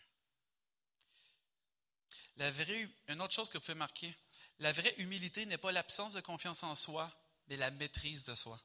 [2.36, 4.14] La vraie, une autre chose que vous pouvez marquer,
[4.58, 7.10] la vraie humilité n'est pas l'absence de confiance en soi,
[7.48, 8.60] mais la maîtrise de soi.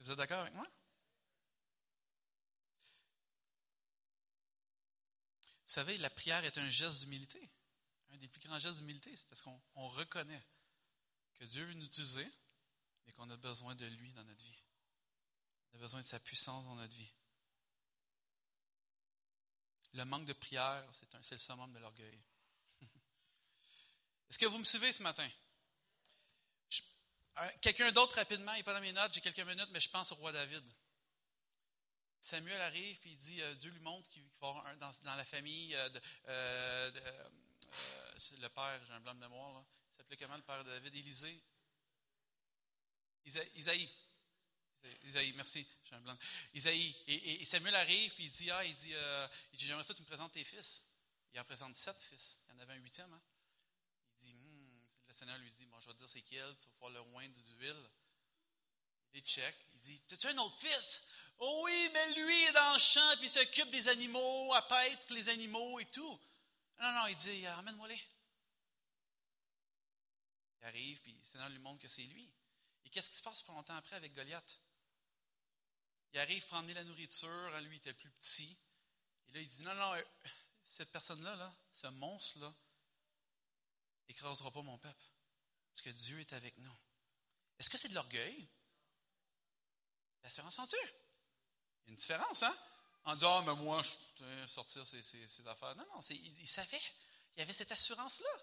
[0.00, 0.66] Vous êtes d'accord avec moi?
[5.66, 7.50] Vous savez, la prière est un geste d'humilité.
[8.10, 10.46] Un des plus grands gestes d'humilité, c'est parce qu'on on reconnaît
[11.34, 12.30] que Dieu veut nous utiliser,
[13.06, 14.58] mais qu'on a besoin de lui dans notre vie.
[15.72, 17.12] On a besoin de sa puissance dans notre vie.
[19.94, 22.20] Le manque de prière, c'est un- le summum de l'orgueil.
[24.30, 25.28] Est-ce que vous me suivez ce matin?
[27.36, 29.90] Un- Quelqu'un d'autre rapidement, il n'est pas dans mes notes, j'ai quelques minutes, mais je
[29.90, 30.64] pense au roi David.
[32.20, 35.24] Samuel arrive puis il dit, euh, Dieu lui montre qu'il va avoir un dans, la
[35.24, 37.28] famille euh, de, euh, euh,
[38.38, 39.64] le père, j'ai un blanc de mémoire, là.
[39.92, 40.94] il s'appelait comment le père de David?
[40.94, 41.42] Élisée?
[43.24, 43.90] Isa- Isaïe.
[45.02, 46.16] Isaïe, merci, j'ai un blanc.
[46.52, 46.94] Isaïe.
[47.06, 50.02] Et, Samuel arrive puis il dit, ah, il dit, euh, dit, j'aimerais ça que tu
[50.02, 50.84] me présentes tes fils.
[51.32, 52.38] Il en présente sept fils.
[52.46, 53.22] Il y en avait un huitième, hein?
[54.16, 54.80] Il dit, Hmm.
[55.08, 57.00] le Seigneur lui dit, bon, je vais te dire c'est quel, tu vas pouvoir le
[57.14, 57.90] oindre d'huile.
[59.14, 59.56] Il check.
[59.72, 61.08] Il dit, as-tu un autre fils?
[61.38, 65.12] Oh oui, mais lui est dans le champ, puis il s'occupe des animaux, à paître
[65.14, 66.20] les animaux et tout.
[66.80, 68.00] Non, non, il dit, emmène-moi-les.
[70.60, 72.30] Il arrive, puis le Seigneur lui montre que c'est lui.
[72.94, 74.60] Qu'est-ce qui se passe pas longtemps après avec Goliath?
[76.12, 77.60] Il arrive pour emmener la nourriture.
[77.62, 78.56] Lui, il était plus petit.
[79.26, 80.02] Et là, il dit Non, non, euh,
[80.64, 82.54] cette personne-là, là, ce monstre-là,
[84.08, 85.04] écrasera pas mon peuple.
[85.72, 86.76] Parce que Dieu est avec nous.
[87.58, 88.48] Est-ce que c'est de l'orgueil?
[90.22, 90.78] L'assurance en Dieu.
[90.82, 92.56] Il y a une différence, hein?
[93.06, 95.74] En disant, ah, mais moi, je sortir ces, affaires.
[95.74, 96.80] Non, non, il, il, savait.
[97.36, 98.40] Il avait cette assurance-là.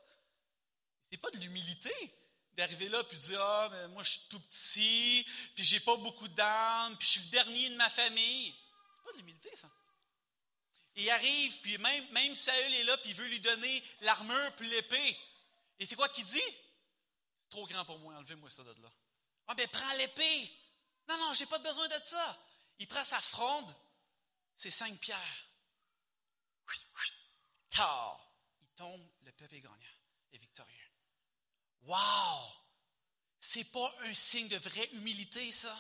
[1.10, 2.21] C'est pas de l'humilité
[2.54, 5.26] d'arriver là puis dire, ah, mais moi, je suis tout petit,
[5.56, 8.54] puis j'ai pas beaucoup d'âme, puis je suis le dernier de ma famille.
[8.94, 9.70] C'est pas de l'humilité, ça.
[10.96, 14.70] il arrive, puis même, même Saül est là, puis il veut lui donner l'armure puis
[14.70, 15.18] l'épée.
[15.80, 16.38] Et c'est quoi qu'il dit?
[16.38, 18.92] C'est trop grand pour moi, enlevez-moi ça de là.
[19.48, 20.52] Ah, ben prends l'épée.
[21.10, 22.38] Non, non, j'ai pas besoin de ça.
[22.80, 23.76] Il prend sa fronde,
[24.56, 25.48] c'est cinq pierres.
[27.70, 28.20] Tard.
[28.62, 29.91] Il tombe, le peuple est gagnant.
[31.82, 32.52] Wow!
[33.40, 35.78] C'est pas un signe de vraie humilité, ça.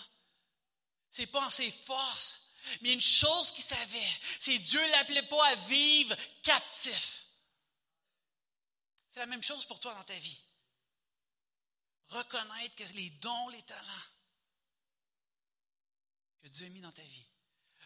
[1.09, 2.51] C'est pas en ses forces.
[2.81, 7.25] Mais une chose qu'il savait, c'est Dieu l'appelait pas à vivre captif.
[9.09, 10.41] C'est la même chose pour toi dans ta vie.
[12.07, 14.07] Reconnaître les dons, les talents
[16.41, 17.25] que Dieu a mis dans ta vie.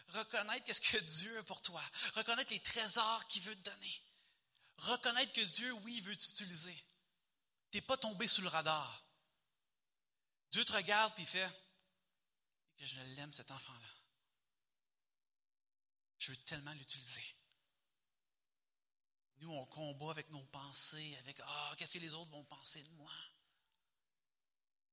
[0.08, 1.82] Reconnaître qu'est-ce que Dieu a pour toi.
[2.14, 4.02] Reconnaître les trésors qu'il veut te donner.
[4.78, 6.84] Reconnaître que Dieu, oui, veut t'utiliser.
[7.82, 9.04] Pas tombé sous le radar.
[10.50, 11.50] Dieu te regarde et fait
[12.76, 13.88] que je l'aime, cet enfant-là.
[16.18, 17.36] Je veux tellement l'utiliser.
[19.38, 22.90] Nous, on combat avec nos pensées, avec Ah, qu'est-ce que les autres vont penser de
[22.90, 23.12] moi?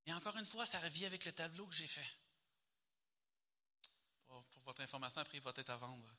[0.05, 2.17] Et encore une fois, ça revient avec le tableau que j'ai fait.
[4.27, 6.09] Pour, votre information, après, il va être à vendre.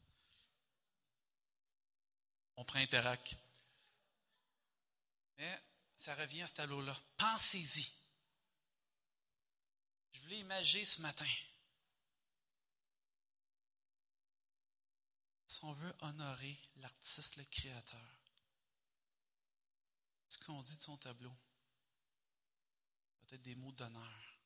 [2.56, 3.36] On prend Interac.
[5.36, 5.62] Mais
[5.96, 6.96] ça revient à ce tableau-là.
[7.16, 7.90] Pensez-y.
[10.12, 11.26] Je voulais imaginer ce matin.
[15.46, 18.14] Si on veut honorer l'artiste, le créateur,
[20.28, 21.34] ce qu'on dit de son tableau,
[23.20, 24.38] peut-être des mots d'honneur.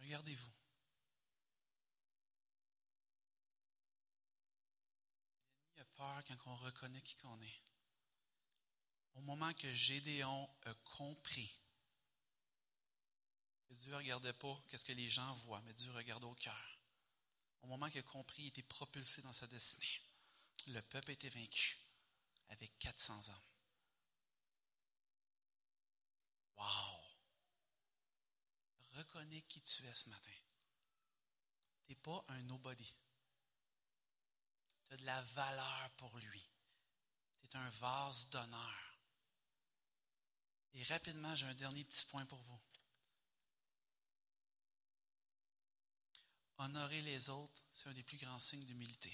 [0.00, 0.55] Regardez-vous.
[5.96, 7.62] Peur quand on reconnaît qui qu'on est.
[9.14, 11.58] Au moment que Gédéon a compris
[13.66, 16.78] que Dieu ne regardait pas ce que les gens voient, mais Dieu regardait au cœur.
[17.62, 20.00] Au moment qu'il a compris, il était propulsé dans sa destinée.
[20.68, 21.78] Le peuple été vaincu
[22.48, 23.42] avec 400 hommes.
[26.56, 27.00] Wow!
[28.92, 30.30] Reconnais qui tu es ce matin.
[31.86, 32.94] Tu n'es pas un nobody.
[34.88, 36.50] Tu as de la valeur pour lui.
[37.40, 38.86] Tu es un vase d'honneur.
[40.74, 42.60] Et rapidement, j'ai un dernier petit point pour vous.
[46.58, 49.12] Honorer les autres, c'est un des plus grands signes d'humilité.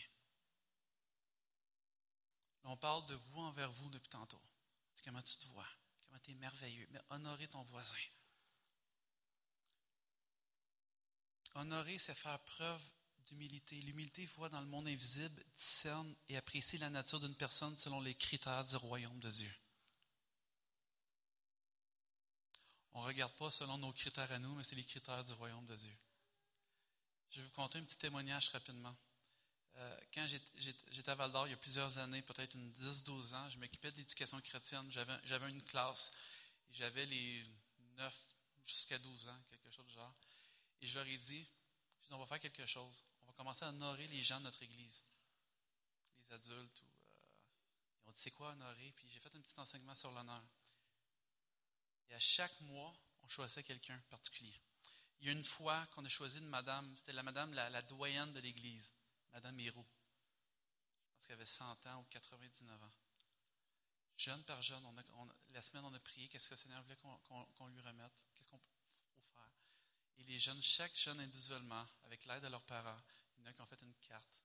[2.64, 4.40] On parle de vous envers vous depuis tantôt.
[5.04, 5.68] comment tu te vois,
[6.00, 6.86] comment tu es merveilleux.
[6.90, 7.96] Mais honorer ton voisin.
[11.54, 12.82] Honorer, c'est faire preuve
[13.32, 13.76] d'humilité.
[13.82, 18.14] L'humilité, voit dans le monde invisible, discerne et apprécie la nature d'une personne selon les
[18.14, 19.54] critères du royaume de Dieu.
[22.92, 25.64] On ne regarde pas selon nos critères à nous, mais c'est les critères du royaume
[25.64, 25.96] de Dieu.
[27.30, 28.94] Je vais vous conter un petit témoignage rapidement.
[29.76, 33.48] Euh, quand j'étais à Val d'Or il y a plusieurs années, peut-être une 10-12 ans,
[33.48, 34.86] je m'occupais de l'éducation chrétienne.
[34.90, 36.12] J'avais une classe.
[36.70, 37.46] J'avais les
[37.96, 38.26] 9
[38.66, 40.14] jusqu'à 12 ans, quelque chose du genre.
[40.82, 41.46] Et je leur ai dit,
[42.10, 43.02] on va faire quelque chose.
[43.32, 45.04] On va commencer à honorer les gens de notre Église,
[46.18, 46.82] les adultes.
[46.82, 48.92] Ou, euh, dit, c'est quoi honorer?
[48.94, 50.42] Puis j'ai fait un petit enseignement sur l'honneur.
[52.10, 54.60] Et à chaque mois, on choisissait quelqu'un particulier.
[55.20, 58.32] Il y a une fois qu'on a choisi une madame, c'était la madame, la, doyenne
[58.34, 58.92] de l'Église,
[59.32, 59.86] Madame Héroux.
[61.06, 62.92] Je pense qu'elle avait 100 ans ou 99 ans.
[64.18, 64.84] Jeune par jeune,
[65.50, 68.58] la semaine, on a prié qu'est-ce que le Seigneur voulait qu'on lui remette, qu'est-ce qu'on
[68.58, 69.50] faut faire?
[70.18, 73.00] Et les jeunes, chaque jeune individuellement, avec l'aide de leurs parents,
[73.42, 74.40] il y en a qui ont fait une carte,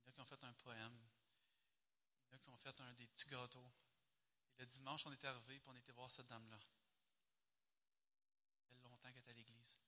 [0.00, 0.98] il y en a qui ont fait un poème,
[2.26, 3.72] il y en a qui ont fait un des petits gâteaux.
[4.58, 6.58] Et le dimanche, on était arrivé et on était voir cette dame-là.
[8.72, 9.78] Elle longtemps qu'elle est à l'église.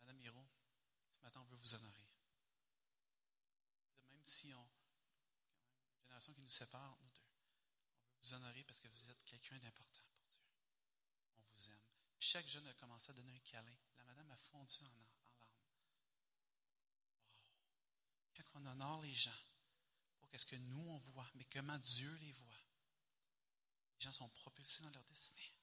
[0.00, 0.46] Madame Miro,
[1.10, 2.06] ce matin, on veut vous honorer.
[4.10, 8.78] Même si on, une génération qui nous sépare, nous deux, on veut vous honorer parce
[8.78, 10.44] que vous êtes quelqu'un d'important pour Dieu.
[11.38, 11.80] On vous aime.
[12.18, 13.76] Chaque jeune a commencé à donner un câlin.
[13.96, 15.09] La madame a fondu en, en larmes.
[18.34, 19.30] quand on honore les gens,
[20.20, 22.64] pas qu'est-ce que nous on voit, mais comment Dieu les voit,
[23.98, 25.54] les gens sont propulsés dans leur destinée.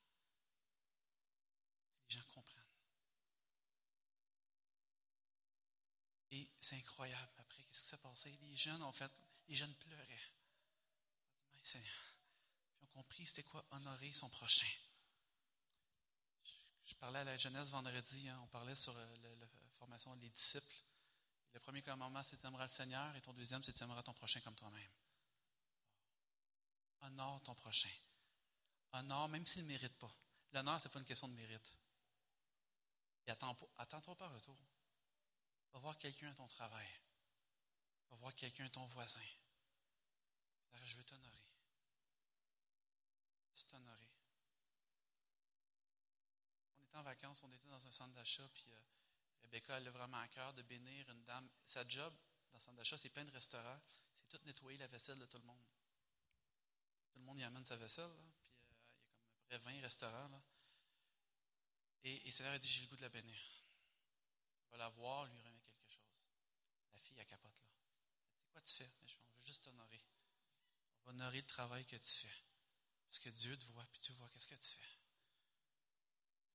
[2.10, 2.64] Les gens comprennent.
[6.32, 7.32] Et c'est incroyable.
[7.38, 8.32] Après, qu'est-ce qui s'est passé?
[8.42, 9.12] Les jeunes, en fait,
[9.48, 10.22] les jeunes pleuraient.
[11.76, 14.68] Ils ont compris c'était quoi honorer son prochain.
[16.86, 19.48] Je, parlais à la jeunesse vendredi, hein, on parlait sur euh, la
[19.78, 20.76] formation des disciples.
[21.58, 24.54] Le premier commandement, c'est aimeras le Seigneur, et ton deuxième, c'est aimeras ton prochain comme
[24.54, 24.92] toi-même.
[27.02, 27.90] Honore ton prochain.
[28.92, 30.16] Honore, même s'il ne mérite pas.
[30.52, 31.80] L'honneur, ce n'est pas une question de mérite.
[33.26, 34.56] Et attends-toi attends pas retour.
[35.74, 36.88] Va voir quelqu'un à ton travail.
[38.12, 39.20] Va voir quelqu'un à ton voisin.
[40.86, 41.44] Je veux t'honorer.
[43.56, 44.10] Je t'honorer.
[46.78, 48.80] On était en vacances, on était dans un centre d'achat, puis euh,
[49.48, 51.50] Rebecca, elle a vraiment à cœur de bénir une dame.
[51.66, 52.14] Sa job
[52.52, 53.80] dans le centre d'achat, c'est plein de restaurants.
[54.14, 55.64] C'est tout nettoyer la vaisselle de tout le monde.
[57.12, 59.40] Tout le monde y amène sa vaisselle, puis euh, il y a comme à peu
[59.48, 60.28] près 20 restaurants.
[60.30, 60.42] Là.
[62.04, 63.40] Et, et Seigneur a dit, j'ai le goût de la bénir.
[64.72, 66.12] Va la voir, lui remettre quelque chose.
[66.94, 67.68] La fille, elle capote là.
[68.42, 68.92] Dit, quoi tu fais?
[69.02, 70.06] On veut juste t'honorer.
[71.00, 72.44] On va honorer le travail que tu fais.
[73.08, 74.98] Parce que Dieu te voit, puis tu vois qu'est-ce que tu fais?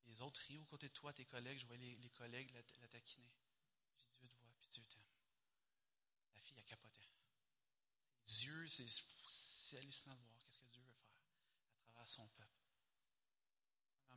[0.06, 3.32] Les autres rient aux côtés de toi, tes collègues, je vois les, collègues la, taquiner.
[3.98, 5.00] J'ai Dieu te voit, puis Dieu t'aime.
[6.34, 7.10] La fille, elle capotait.
[8.26, 11.16] Dieu, c'est hallucinant de voir qu'est-ce que Dieu veut faire
[11.78, 12.62] à travers son peuple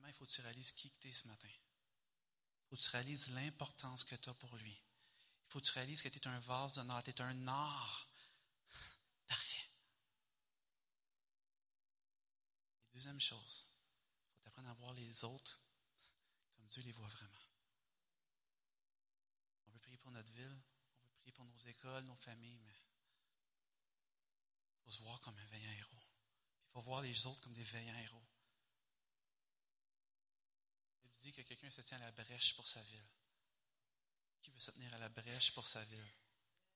[0.08, 1.50] il faut que tu réalises qui tu es ce matin.
[1.50, 4.72] Il faut que tu réalises l'importance que tu as pour lui.
[4.72, 8.10] Il faut que tu réalises que tu es un vase d'honneur, tu es un art
[9.28, 9.70] parfait.
[12.84, 13.68] Et deuxième chose,
[14.34, 15.60] il faut apprendre à voir les autres
[16.70, 17.40] Dieu les voit vraiment.
[19.68, 20.62] On veut prier pour notre ville,
[21.04, 22.76] on veut prier pour nos écoles, nos familles, mais
[24.74, 26.04] il faut se voir comme un veillant héros.
[26.68, 28.26] Il faut voir les autres comme des veillants héros
[31.26, 33.08] dit que quelqu'un se tient à la brèche pour sa ville.
[34.42, 36.08] Qui veut se tenir à la brèche pour sa ville?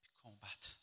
[0.04, 0.80] Et combattre?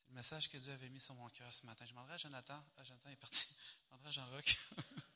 [0.00, 1.84] C'est le message que Dieu avait mis sur mon cœur ce matin.
[1.84, 2.64] Je demanderai à Jonathan.
[2.78, 3.46] Ah, Jonathan est parti.
[3.48, 4.58] Je demanderai à Jean-Roch.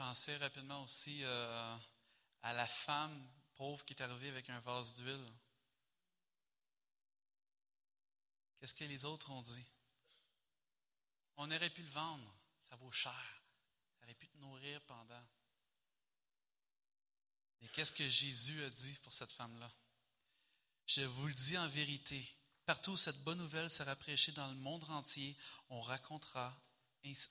[0.00, 1.76] pensais rapidement aussi euh,
[2.42, 5.32] à la femme pauvre qui est arrivé avec un vase d'huile.
[8.58, 9.66] Qu'est-ce que les autres ont dit?
[11.36, 13.42] On aurait pu le vendre, ça vaut cher.
[13.98, 15.22] Ça aurait pu te nourrir pendant.
[17.60, 19.70] Mais qu'est-ce que Jésus a dit pour cette femme-là?
[20.86, 22.26] Je vous le dis en vérité,
[22.64, 25.36] partout où cette bonne nouvelle sera prêchée dans le monde entier,
[25.68, 26.58] on racontera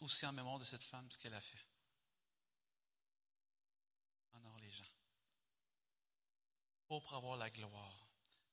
[0.02, 1.69] aussi en mémoire de cette femme ce qu'elle a fait.
[6.90, 8.08] Pas pour avoir la gloire,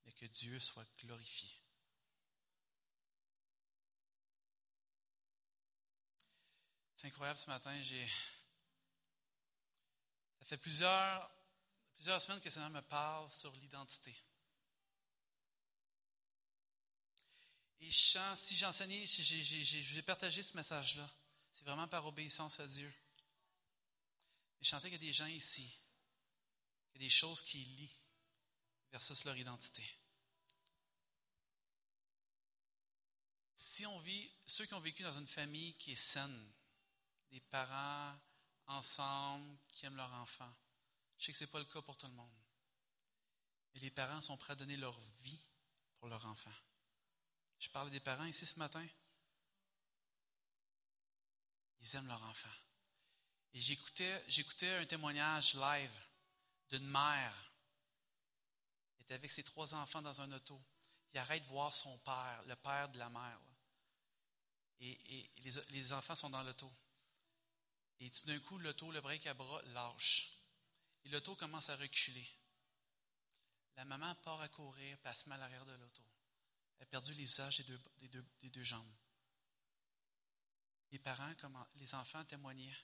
[0.05, 1.51] mais que Dieu soit glorifié.
[6.97, 8.07] C'est incroyable ce matin, j'ai.
[10.39, 11.31] Ça fait plusieurs,
[11.95, 14.15] plusieurs semaines que le Seigneur me parle sur l'identité.
[17.81, 21.09] Et je si j'enseignais, j'ai partagé ce message-là,
[21.53, 22.93] c'est vraiment par obéissance à Dieu.
[24.59, 25.69] Mais je sentais qu'il y a des gens ici,
[26.93, 27.97] qu'il y a des choses qui lient
[28.93, 29.85] versus leur identité.
[33.55, 36.53] Si on vit, ceux qui ont vécu dans une famille qui est saine,
[37.31, 38.19] des parents
[38.67, 40.53] ensemble qui aiment leur enfant,
[41.19, 42.37] je sais que ce n'est pas le cas pour tout le monde.
[43.75, 45.41] Mais les parents sont prêts à donner leur vie
[45.99, 46.53] pour leur enfant.
[47.59, 48.87] Je parle des parents ici ce matin.
[51.81, 52.49] Ils aiment leur enfant.
[53.55, 56.07] Et j'écoutais, j'écoutais un témoignage live
[56.71, 57.53] d'une mère
[59.07, 60.61] était avec ses trois enfants dans un auto.
[61.13, 63.41] Il arrête de voir son père, le père de la mère.
[64.81, 65.31] Et,
[65.71, 66.71] les, enfants sont dans l'auto.
[68.01, 70.33] Et tout d'un coup, l'auto, le break à bras, lâche.
[71.05, 72.29] Et l'auto commence à reculer.
[73.77, 76.03] La maman part à courir, passe mal à l'arrière de l'auto.
[76.79, 78.95] Elle a perdu l'usage des deux, des, deux, jambes.
[80.91, 81.33] Les parents,
[81.77, 82.77] les enfants témoignaient.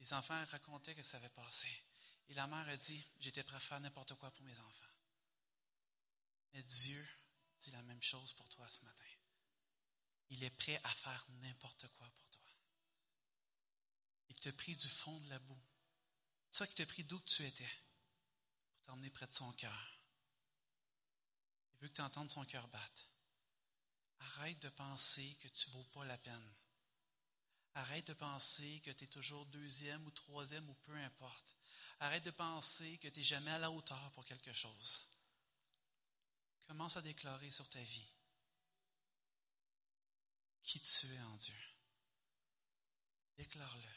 [0.00, 1.68] Les enfants racontaient que ça avait passé.
[2.28, 4.84] Et la mère a dit, j'étais prêt à faire n'importe quoi pour mes enfants.
[6.52, 7.08] Mais Dieu
[7.60, 9.04] dit la même chose pour toi ce matin.
[10.30, 12.48] Il est prêt à faire n'importe quoi pour toi.
[14.28, 15.62] Il te prie du fond de la boue.
[16.52, 17.70] Toi qui te prie d'où tu étais
[18.72, 20.00] pour t'emmener près de son cœur.
[21.74, 23.08] Il veut que tu entendes son cœur battre.
[24.18, 26.54] Arrête de penser que tu ne vaux pas la peine.
[27.74, 31.57] Arrête de penser que tu es toujours deuxième ou troisième ou peu importe.
[32.00, 35.04] Arrête de penser que tu n'es jamais à la hauteur pour quelque chose.
[36.66, 38.12] Commence à déclarer sur ta vie
[40.62, 41.58] qui tu es en Dieu.
[43.36, 43.88] Déclare-le.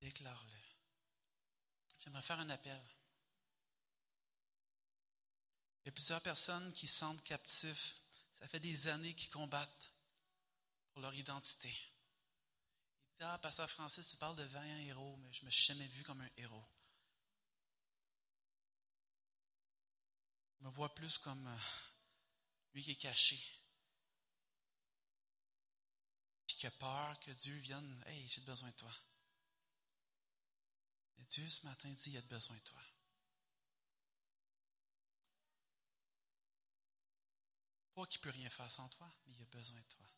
[0.00, 0.58] Déclare-le.
[2.00, 2.80] J'aimerais faire un appel.
[5.80, 7.96] Il y a plusieurs personnes qui se sentent captifs.
[8.32, 9.92] Ça fait des années qu'ils combattent
[10.90, 11.74] pour leur identité.
[13.24, 16.02] Ah, Pasteur Francis, tu parles de vaillant héros, mais je ne me suis jamais vu
[16.02, 16.64] comme un héros.
[20.58, 21.58] Je me vois plus comme euh,
[22.74, 23.38] lui qui est caché.
[26.46, 28.02] Puis qui a peur que Dieu vienne.
[28.06, 28.94] Hey, j'ai besoin de toi.
[31.18, 32.82] Et Dieu, ce matin, dit Il a besoin de toi.
[37.94, 40.11] Pas qu'il ne peut rien faire sans toi, mais il a besoin de toi.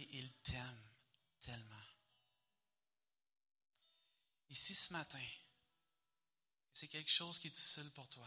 [0.00, 0.88] Et il t'aime
[1.42, 1.84] tellement.
[4.48, 5.26] Ici ce matin,
[6.72, 8.26] c'est quelque chose qui est difficile pour toi.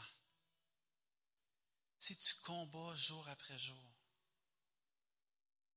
[1.97, 3.91] Si tu combats jour après jour,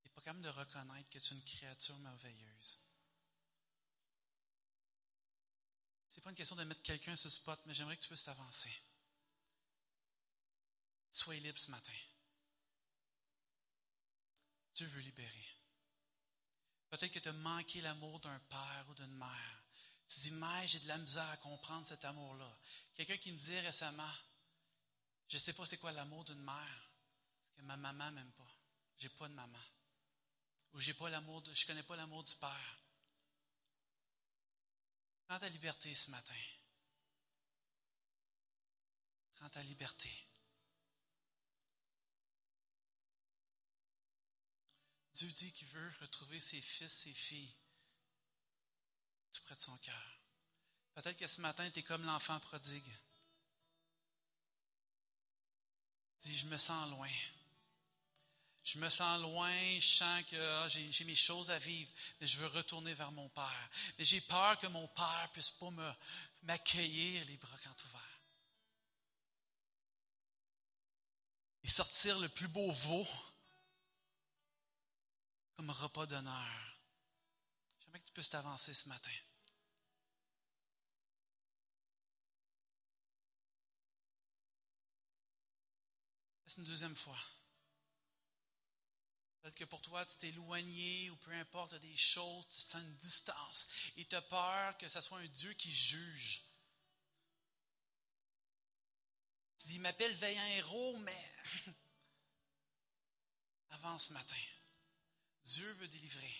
[0.02, 2.78] tu n'es pas capable de reconnaître que tu es une créature merveilleuse.
[6.10, 8.08] Ce n'est pas une question de mettre quelqu'un sur ce spot, mais j'aimerais que tu
[8.08, 8.82] puisses t'avancer.
[11.10, 11.96] Sois libre ce matin.
[14.74, 15.55] Dieu veut libérer.
[16.96, 19.62] Peut-être que tu as manqué l'amour d'un père ou d'une mère.
[20.08, 22.58] Tu dis, mais j'ai de la misère à comprendre cet amour-là.
[22.94, 24.14] Quelqu'un qui me dit récemment,
[25.28, 26.90] je ne sais pas c'est quoi l'amour d'une mère,
[27.44, 28.50] parce que ma maman m'aime pas.
[28.96, 29.60] J'ai pas de maman.
[30.72, 32.78] Ou j'ai pas l'amour de, je connais pas l'amour du père.
[35.26, 36.34] Prends ta liberté ce matin.
[39.34, 40.25] Prends ta liberté.
[45.16, 47.56] Dieu dit qu'il veut retrouver ses fils, ses filles,
[49.32, 50.20] tout près de son cœur.
[50.94, 52.94] Peut-être que ce matin, tu es comme l'enfant prodigue.
[56.20, 57.10] Dis, je me sens loin.
[58.62, 61.90] Je me sens loin, je sens que ah, j'ai mes choses à vivre,
[62.20, 63.70] mais je veux retourner vers mon Père.
[63.98, 65.70] Mais j'ai peur que mon Père ne puisse pas
[66.42, 68.20] m'accueillir les bras quand ouverts.
[71.62, 73.06] Et sortir le plus beau veau
[75.56, 76.78] comme repas d'honneur.
[77.80, 79.10] J'aimerais que tu puisses t'avancer ce matin.
[86.46, 87.18] C'est une deuxième fois.
[89.40, 92.96] Peut-être que pour toi, tu t'es éloigné ou peu importe, des choses, tu sens une
[92.96, 96.42] distance et tu as peur que ce soit un Dieu qui juge.
[99.58, 101.34] Tu dis, il m'appelle veillant héros, mais
[103.70, 104.36] avance ce matin.
[105.46, 106.36] Dieu veut délivrer.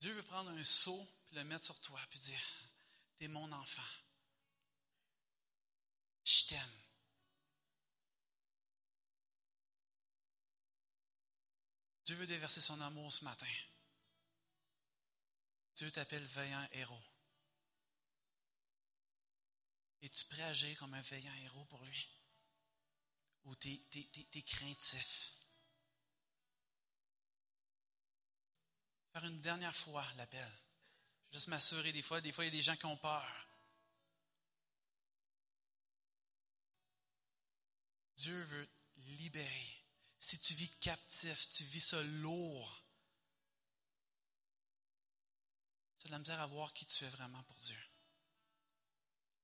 [0.00, 2.40] Dieu veut prendre un seau puis le mettre sur toi puis dire
[3.18, 3.82] T'es mon enfant.
[6.24, 6.82] Je t'aime.
[12.04, 13.46] Dieu veut déverser son amour ce matin.
[15.76, 17.04] Dieu t'appelle veillant héros.
[20.02, 22.08] Es-tu prêt à agir comme un veillant héros pour lui?
[23.44, 25.35] Ou t'es es, craintif?
[29.16, 30.52] Faire une dernière fois l'appel.
[31.32, 33.48] Juste m'assurer des fois, des fois il y a des gens qui ont peur.
[38.18, 39.86] Dieu veut libérer.
[40.20, 42.84] Si tu vis captif, tu vis ça lourd,
[45.98, 47.82] tu as de la misère à voir qui tu es vraiment pour Dieu.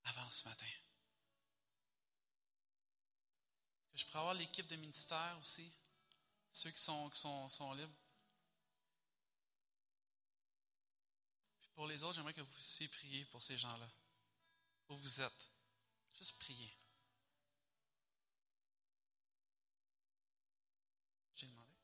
[0.05, 0.67] Avance ce matin.
[3.95, 5.73] je pourrais avoir l'équipe de ministère aussi,
[6.53, 8.02] ceux qui sont, qui sont, sont libres.
[11.83, 13.91] Pour les autres, j'aimerais que vous puissiez prier pour ces gens-là.
[14.89, 15.51] Où vous êtes.
[16.17, 16.73] Juste prier.
[21.35, 21.75] J'ai demandé.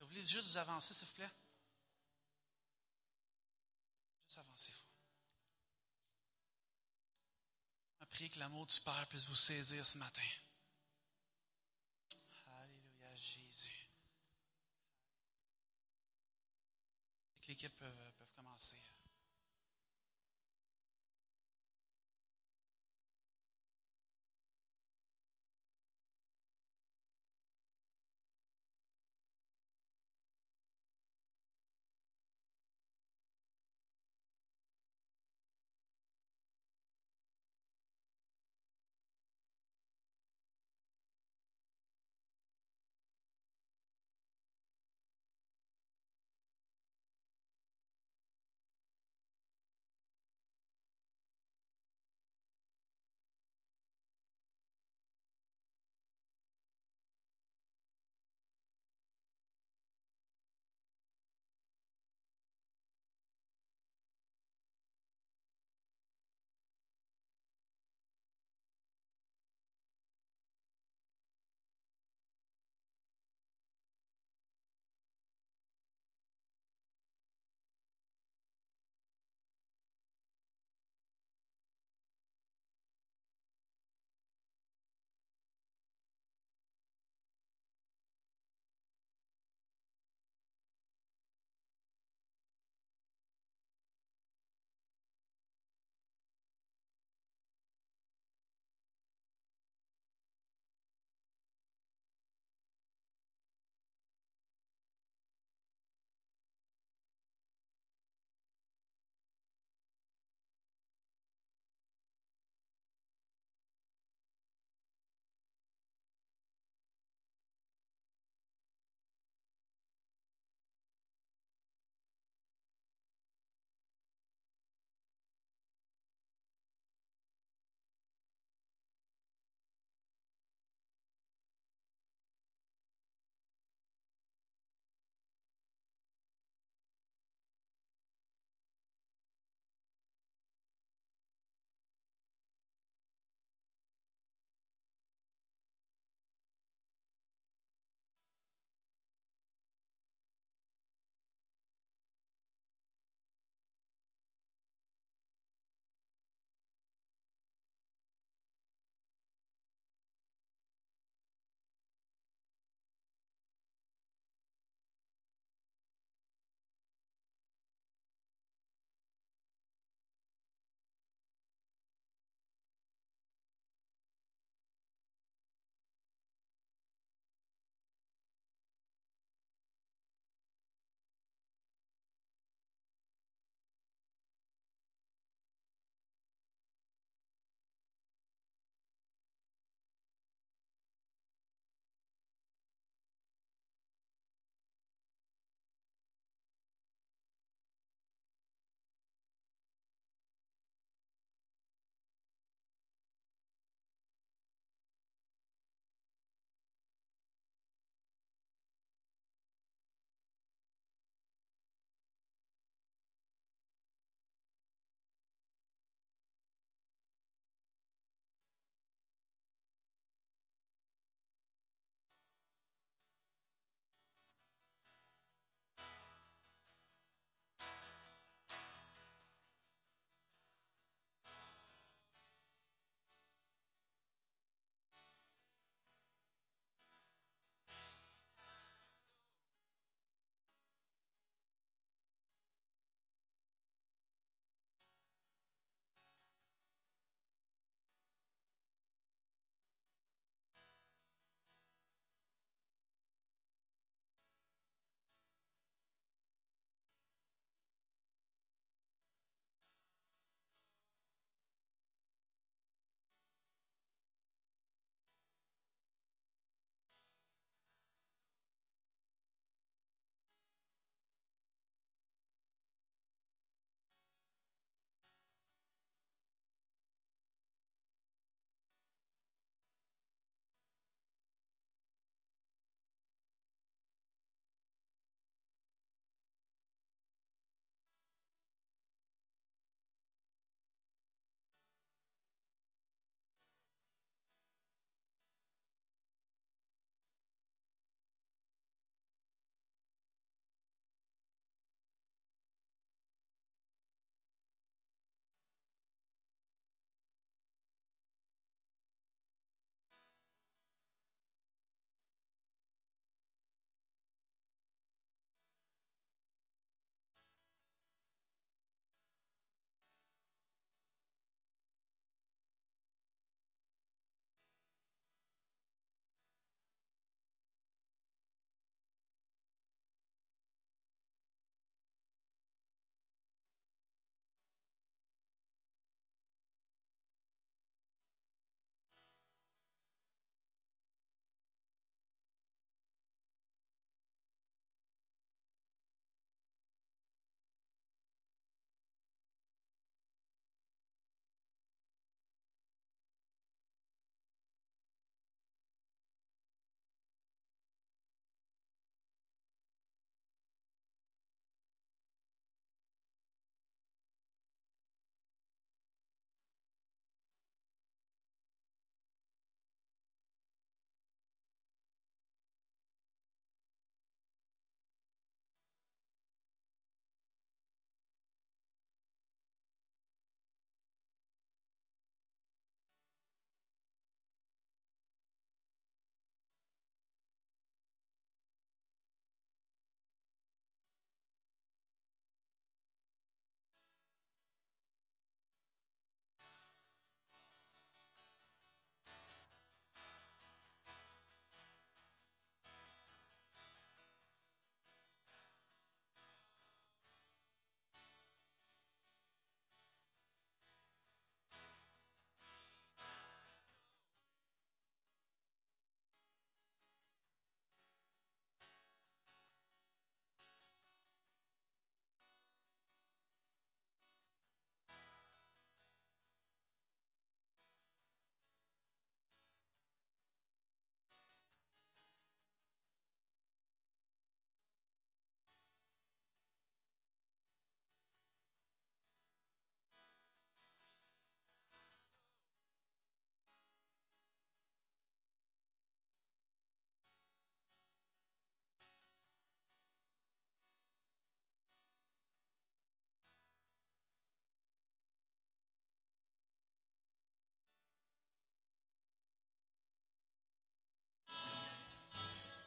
[0.00, 1.30] Vous voulez juste vous avancer, s'il vous plaît?
[4.26, 4.74] Juste avancer.
[8.00, 10.28] On prier que l'amour du Père puisse vous saisir ce matin.
[12.48, 13.88] Alléluia, Jésus.
[17.40, 17.86] Que l'équipe peut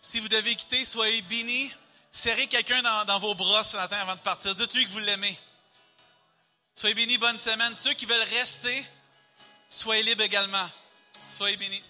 [0.09, 1.69] Si vous devez quitter, soyez bénis.
[2.13, 4.55] Serrez quelqu'un dans, vos bras ce matin avant de partir.
[4.55, 5.37] Dites-lui que vous l'aimez.
[6.73, 7.75] Soyez bénis, bonne semaine.
[7.75, 8.85] Ceux qui veulent rester,
[9.67, 10.69] soyez libres également.
[11.29, 11.83] Soyez bénis.